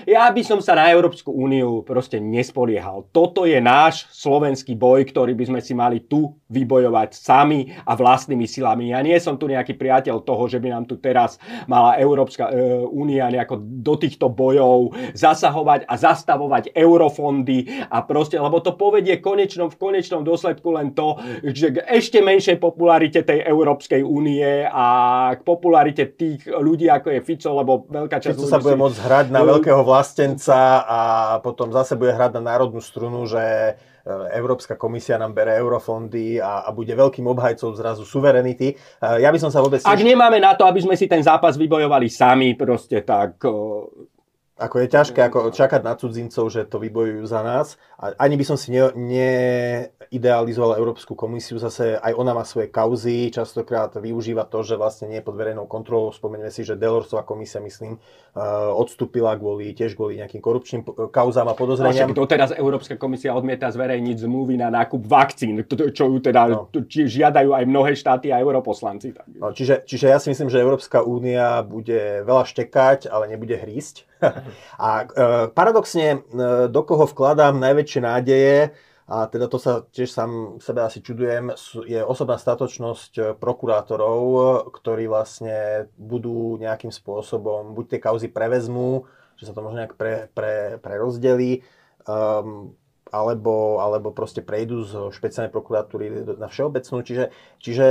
Ja 0.06 0.30
by 0.30 0.41
som 0.46 0.62
sa 0.62 0.78
na 0.78 0.94
Európsku 0.94 1.34
úniu 1.34 1.82
proste 1.82 2.22
nespoliehal. 2.22 3.10
Toto 3.10 3.50
je 3.50 3.58
náš 3.58 4.06
slovenský 4.13 4.78
boj, 4.78 5.10
ktorý 5.10 5.34
by 5.34 5.58
sme 5.58 5.60
si 5.65 5.74
mali 5.74 6.06
tu 6.06 6.38
vybojovať 6.54 7.17
sami 7.17 7.74
a 7.82 7.98
vlastnými 7.98 8.46
silami. 8.46 8.94
Ja 8.94 9.02
nie 9.02 9.17
som 9.17 9.41
tu 9.41 9.50
nejaký 9.50 9.74
priateľ 9.74 10.22
toho, 10.22 10.46
že 10.46 10.62
by 10.62 10.70
nám 10.70 10.86
tu 10.86 11.02
teraz 11.02 11.41
mala 11.65 11.98
Európska 11.98 12.52
e, 12.52 12.86
únia 12.86 13.32
nejako 13.32 13.70
do 13.71 13.95
týchto 13.95 14.27
bojov 14.27 14.91
zasahovať 15.15 15.88
a 15.88 15.95
zastavovať 15.95 16.75
eurofondy 16.75 17.88
a 17.88 18.03
proste, 18.03 18.36
lebo 18.36 18.60
to 18.60 18.75
povedie 18.75 19.23
konečnom, 19.23 19.71
v 19.71 19.79
konečnom 19.79 20.27
dôsledku 20.27 20.75
len 20.75 20.91
to, 20.91 21.15
že 21.39 21.71
k 21.71 21.77
ešte 21.88 22.19
menšej 22.19 22.60
popularite 22.60 23.23
tej 23.23 23.47
Európskej 23.47 24.03
únie 24.03 24.67
a 24.67 24.88
k 25.39 25.41
popularite 25.47 26.12
tých 26.12 26.43
ľudí, 26.51 26.91
ako 26.91 27.07
je 27.15 27.19
Fico, 27.23 27.49
lebo 27.55 27.88
veľká 27.88 28.19
časť 28.19 28.36
Fico 28.36 28.51
sa 28.51 28.60
bude 28.60 28.75
môcť 28.75 28.99
hrať 28.99 29.27
na 29.31 29.41
veľkého 29.47 29.81
vlastenca 29.88 30.84
a 30.84 30.99
potom 31.39 31.71
zase 31.71 31.95
bude 31.95 32.12
hrať 32.12 32.36
na 32.38 32.51
národnú 32.51 32.84
strunu, 32.84 33.23
že 33.23 33.75
Európska 34.33 34.75
komisia 34.75 35.17
nám 35.21 35.37
bere 35.37 35.53
eurofondy 35.57 36.41
a, 36.41 36.65
a 36.65 36.69
bude 36.73 36.93
veľkým 36.93 37.25
obhajcom 37.29 37.77
zrazu 37.77 38.01
suverenity. 38.01 38.73
E, 38.73 38.75
ja 39.21 39.29
by 39.29 39.39
som 39.39 39.53
sa 39.53 39.61
vôbec... 39.61 39.85
Ak 39.85 40.01
nemáme 40.01 40.41
na 40.41 40.57
to, 40.57 40.65
aby 40.65 40.81
sme 40.81 40.97
si 40.97 41.05
ten 41.05 41.21
zápas 41.21 41.55
vybojovali 41.55 42.09
sami, 42.09 42.57
proste 42.57 43.05
tak 43.05 43.37
Ako 44.62 44.78
je 44.86 44.88
ťažké 44.93 45.19
ako 45.26 45.50
čakať 45.50 45.82
na 45.82 45.97
cudzincov, 45.97 46.45
že 46.54 46.69
to 46.69 46.78
vybojujú 46.78 47.26
za 47.26 47.41
nás. 47.41 47.82
A 47.97 48.13
ani 48.21 48.38
by 48.38 48.45
som 48.45 48.58
si 48.62 48.69
ne, 48.69 48.93
neidealizoval 48.93 50.78
Európsku 50.78 51.17
komisiu. 51.17 51.58
Zase 51.58 51.97
aj 51.97 52.13
ona 52.13 52.38
má 52.38 52.45
svoje 52.45 52.69
kauzy, 52.69 53.34
častokrát 53.34 53.97
využíva 53.97 54.45
to, 54.45 54.62
že 54.62 54.78
vlastne 54.78 55.10
nie 55.10 55.17
je 55.17 55.26
pod 55.26 55.34
verejnou 55.34 55.65
kontrolou. 55.65 56.13
Spomeňme 56.13 56.54
si, 56.54 56.62
že 56.62 56.78
Delorsová 56.78 57.26
komisia, 57.26 57.58
myslím, 57.58 57.97
uh, 57.97 58.69
odstúpila 58.78 59.34
kvôli, 59.34 59.74
tiež 59.74 59.97
kvôli 59.97 60.21
nejakým 60.21 60.41
korupčným 60.41 60.86
kauzám 61.10 61.50
a 61.50 61.58
podozreniam. 61.58 62.13
to 62.13 62.30
teraz 62.30 62.54
Európska 62.54 63.02
komisia 63.02 63.34
odmieta 63.34 63.74
zverejniť 63.74 64.17
zmluvy 64.21 64.62
na 64.62 64.69
nákup 64.69 65.02
vakcín, 65.10 65.65
čo 65.65 66.06
ju 66.06 66.17
teda 66.21 66.41
no. 66.54 66.69
žiadajú 66.86 67.58
aj 67.58 67.63
mnohé 67.65 67.97
štáty 67.97 68.30
a 68.30 68.38
europoslanci. 68.38 69.17
No, 69.41 69.56
čiže, 69.58 69.88
čiže 69.89 70.06
ja 70.12 70.21
si 70.21 70.30
myslím, 70.30 70.54
že 70.54 70.62
Európska 70.62 71.02
únia 71.02 71.65
bude 71.65 72.21
veľa 72.21 72.45
štekať, 72.45 73.10
ale 73.10 73.32
nebude 73.32 73.58
hrísť. 73.58 74.11
A 74.77 74.89
e, 75.01 75.05
paradoxne, 75.51 76.07
e, 76.13 76.17
do 76.69 76.81
koho 76.86 77.10
vkladám 77.10 77.57
najväčšie 77.57 78.01
nádeje, 78.01 78.57
a 79.12 79.27
teda 79.27 79.51
to 79.51 79.60
sa 79.60 79.84
tiež 79.91 80.07
sám 80.07 80.63
sebe 80.63 80.88
asi 80.88 81.03
čudujem, 81.03 81.51
je 81.84 81.99
osobná 81.99 82.39
statočnosť 82.39 83.13
e, 83.17 83.21
prokurátorov, 83.36 84.21
ktorí 84.71 85.12
vlastne 85.12 85.89
budú 85.99 86.55
nejakým 86.62 86.93
spôsobom, 86.95 87.75
buď 87.75 87.97
tie 87.97 87.99
kauzy 87.99 88.27
prevezmú, 88.31 89.03
že 89.36 89.49
sa 89.49 89.53
to 89.57 89.65
možno 89.65 89.84
nejak 89.84 89.99
pre, 89.99 90.29
pre, 90.31 90.79
um, 92.07 92.77
alebo, 93.12 93.84
alebo 93.84 94.15
proste 94.15 94.39
prejdú 94.39 94.88
z 94.88 94.93
špeciálnej 95.12 95.51
prokuratúry 95.51 96.23
na 96.39 96.47
všeobecnú. 96.47 97.03
Čiže, 97.03 97.25
čiže 97.60 97.86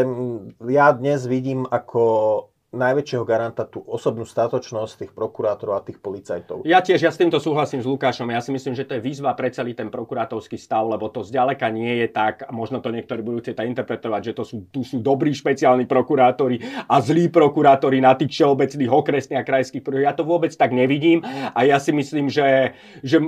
ja 0.73 0.87
dnes 0.97 1.29
vidím 1.29 1.69
ako 1.69 2.49
najväčšieho 2.71 3.27
garanta 3.27 3.67
tú 3.67 3.83
osobnú 3.83 4.23
statočnosť 4.23 4.93
tých 5.03 5.13
prokurátorov 5.13 5.75
a 5.75 5.83
tých 5.83 5.99
policajtov. 5.99 6.63
Ja 6.63 6.79
tiež, 6.79 7.03
ja 7.03 7.11
s 7.11 7.19
týmto 7.19 7.43
súhlasím 7.43 7.83
s 7.83 7.87
Lukášom. 7.91 8.31
Ja 8.31 8.39
si 8.39 8.55
myslím, 8.55 8.79
že 8.79 8.87
to 8.87 8.95
je 8.95 9.03
výzva 9.03 9.35
pre 9.35 9.51
celý 9.51 9.75
ten 9.75 9.91
prokurátorský 9.91 10.55
stav, 10.55 10.87
lebo 10.87 11.11
to 11.11 11.27
zďaleka 11.27 11.67
nie 11.75 12.07
je 12.07 12.09
tak, 12.15 12.47
a 12.47 12.51
možno 12.55 12.79
to 12.79 12.95
niektorí 12.95 13.27
budú 13.27 13.43
chcieť 13.43 13.67
interpretovať, 13.67 14.31
že 14.31 14.33
to 14.39 14.45
sú, 14.47 14.57
tu 14.71 14.87
sú 14.87 15.03
dobrí 15.03 15.35
špeciálni 15.35 15.91
prokurátori 15.91 16.63
a 16.87 17.03
zlí 17.03 17.27
prokurátori 17.27 17.99
na 17.99 18.15
tých 18.15 18.39
všeobecných 18.39 18.91
okresných 18.91 19.43
a 19.43 19.47
krajských 19.47 19.83
Ja 20.07 20.15
to 20.15 20.23
vôbec 20.23 20.55
tak 20.55 20.71
nevidím 20.71 21.27
a 21.27 21.61
ja 21.67 21.83
si 21.83 21.91
myslím, 21.91 22.31
že, 22.31 22.79
že 23.03 23.19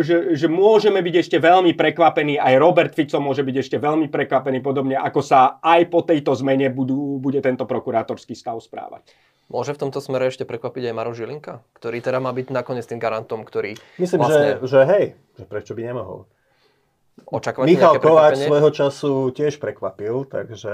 že, 0.00 0.32
že 0.32 0.46
môžeme 0.48 1.04
byť 1.04 1.14
ešte 1.20 1.36
veľmi 1.36 1.76
prekvapení, 1.76 2.40
aj 2.40 2.54
Robert 2.56 2.92
Fico 2.96 3.20
môže 3.20 3.44
byť 3.44 3.56
ešte 3.60 3.76
veľmi 3.76 4.08
prekvapený, 4.08 4.64
podobne 4.64 4.96
ako 4.96 5.20
sa 5.20 5.60
aj 5.60 5.92
po 5.92 6.00
tejto 6.00 6.32
zmene 6.32 6.72
budú, 6.72 7.20
bude 7.20 7.44
tento 7.44 7.68
prokurátorský 7.68 8.32
stav 8.32 8.56
správať. 8.64 9.12
Môže 9.52 9.76
v 9.76 9.84
tomto 9.84 10.00
smere 10.00 10.32
ešte 10.32 10.48
prekvapiť 10.48 10.88
aj 10.88 10.94
Maro 10.96 11.12
Žilinka, 11.12 11.60
ktorý 11.76 12.00
teda 12.00 12.24
má 12.24 12.32
byť 12.32 12.46
nakoniec 12.48 12.88
tým 12.88 12.96
garantom, 12.96 13.44
ktorý 13.44 13.76
Myslím, 14.00 14.24
vlastne... 14.24 14.64
že, 14.64 14.72
že 14.72 14.80
hej, 14.88 15.04
že 15.36 15.44
prečo 15.44 15.76
by 15.76 15.82
nemohol. 15.92 16.24
Očakávať 17.28 17.66
Michal 17.68 18.00
Kováč 18.00 18.40
svojho 18.40 18.72
času 18.72 19.12
tiež 19.36 19.60
prekvapil, 19.60 20.24
takže 20.24 20.72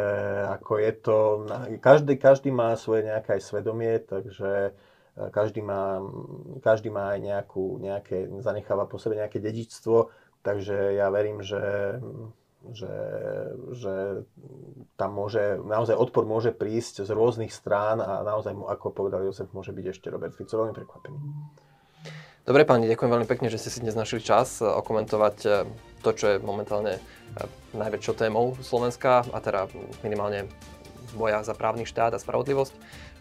ako 0.55 0.79
je 0.79 0.93
to, 0.95 1.17
každý, 1.83 2.15
každý 2.15 2.55
má 2.55 2.79
svoje 2.79 3.11
nejaké 3.11 3.43
svedomie, 3.43 3.99
takže 3.99 4.71
každý 5.35 5.61
má, 5.63 5.99
každý 6.63 6.89
má 6.89 7.15
aj 7.17 7.21
nejakú, 7.21 7.79
nejaké, 7.83 8.31
zanecháva 8.43 8.87
po 8.87 9.01
sebe 9.03 9.19
nejaké 9.19 9.43
dedičstvo, 9.43 10.11
takže 10.47 10.95
ja 10.95 11.11
verím, 11.11 11.43
že, 11.43 11.99
že, 12.71 12.95
že 13.75 13.95
tam 14.95 15.11
môže, 15.15 15.59
naozaj 15.63 15.99
odpor 15.99 16.27
môže 16.27 16.55
prísť 16.55 17.07
z 17.07 17.11
rôznych 17.11 17.51
strán 17.51 17.99
a 17.99 18.23
naozaj, 18.23 18.55
ako 18.55 18.95
povedal 18.95 19.27
Jozef, 19.27 19.51
môže 19.51 19.75
byť 19.75 19.87
ešte 19.91 20.11
Robert 20.11 20.35
Fico 20.35 20.55
veľmi 20.55 20.75
prekvapený. 20.75 21.19
Dobre 22.49 22.65
páni, 22.65 22.89
ďakujem 22.89 23.13
veľmi 23.13 23.29
pekne, 23.29 23.53
že 23.53 23.61
ste 23.61 23.69
si 23.69 23.85
dnes 23.85 23.93
našli 23.93 24.25
čas 24.25 24.65
eh, 24.65 24.65
okomentovať 24.65 25.37
eh, 25.45 25.69
to, 26.01 26.17
čo 26.17 26.27
je 26.33 26.37
momentálne 26.41 26.97
eh, 26.97 27.01
najväčšou 27.77 28.17
témou 28.17 28.57
Slovenska 28.65 29.21
a 29.29 29.39
teda 29.45 29.69
minimálne 30.01 30.49
boja 31.13 31.45
za 31.45 31.53
právny 31.53 31.85
štát 31.85 32.17
a 32.17 32.23
spravodlivosť. 32.23 32.73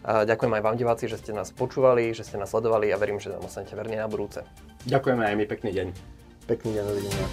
Ďakujem 0.08 0.52
aj 0.56 0.62
vám 0.64 0.76
diváci, 0.80 1.04
že 1.04 1.20
ste 1.20 1.36
nás 1.36 1.52
počúvali, 1.52 2.16
že 2.16 2.24
ste 2.24 2.40
nás 2.40 2.48
sledovali 2.48 2.88
a 2.88 2.96
verím, 2.96 3.20
že 3.20 3.28
nám 3.28 3.44
ostanete 3.44 3.76
verní 3.76 4.00
na 4.00 4.08
budúce. 4.08 4.40
Ďakujeme 4.88 5.20
aj 5.20 5.34
my, 5.36 5.44
pekný 5.44 5.70
deň. 5.76 5.88
Pekný 6.48 6.70
deň, 6.80 6.84
dovidenia. 6.88 7.26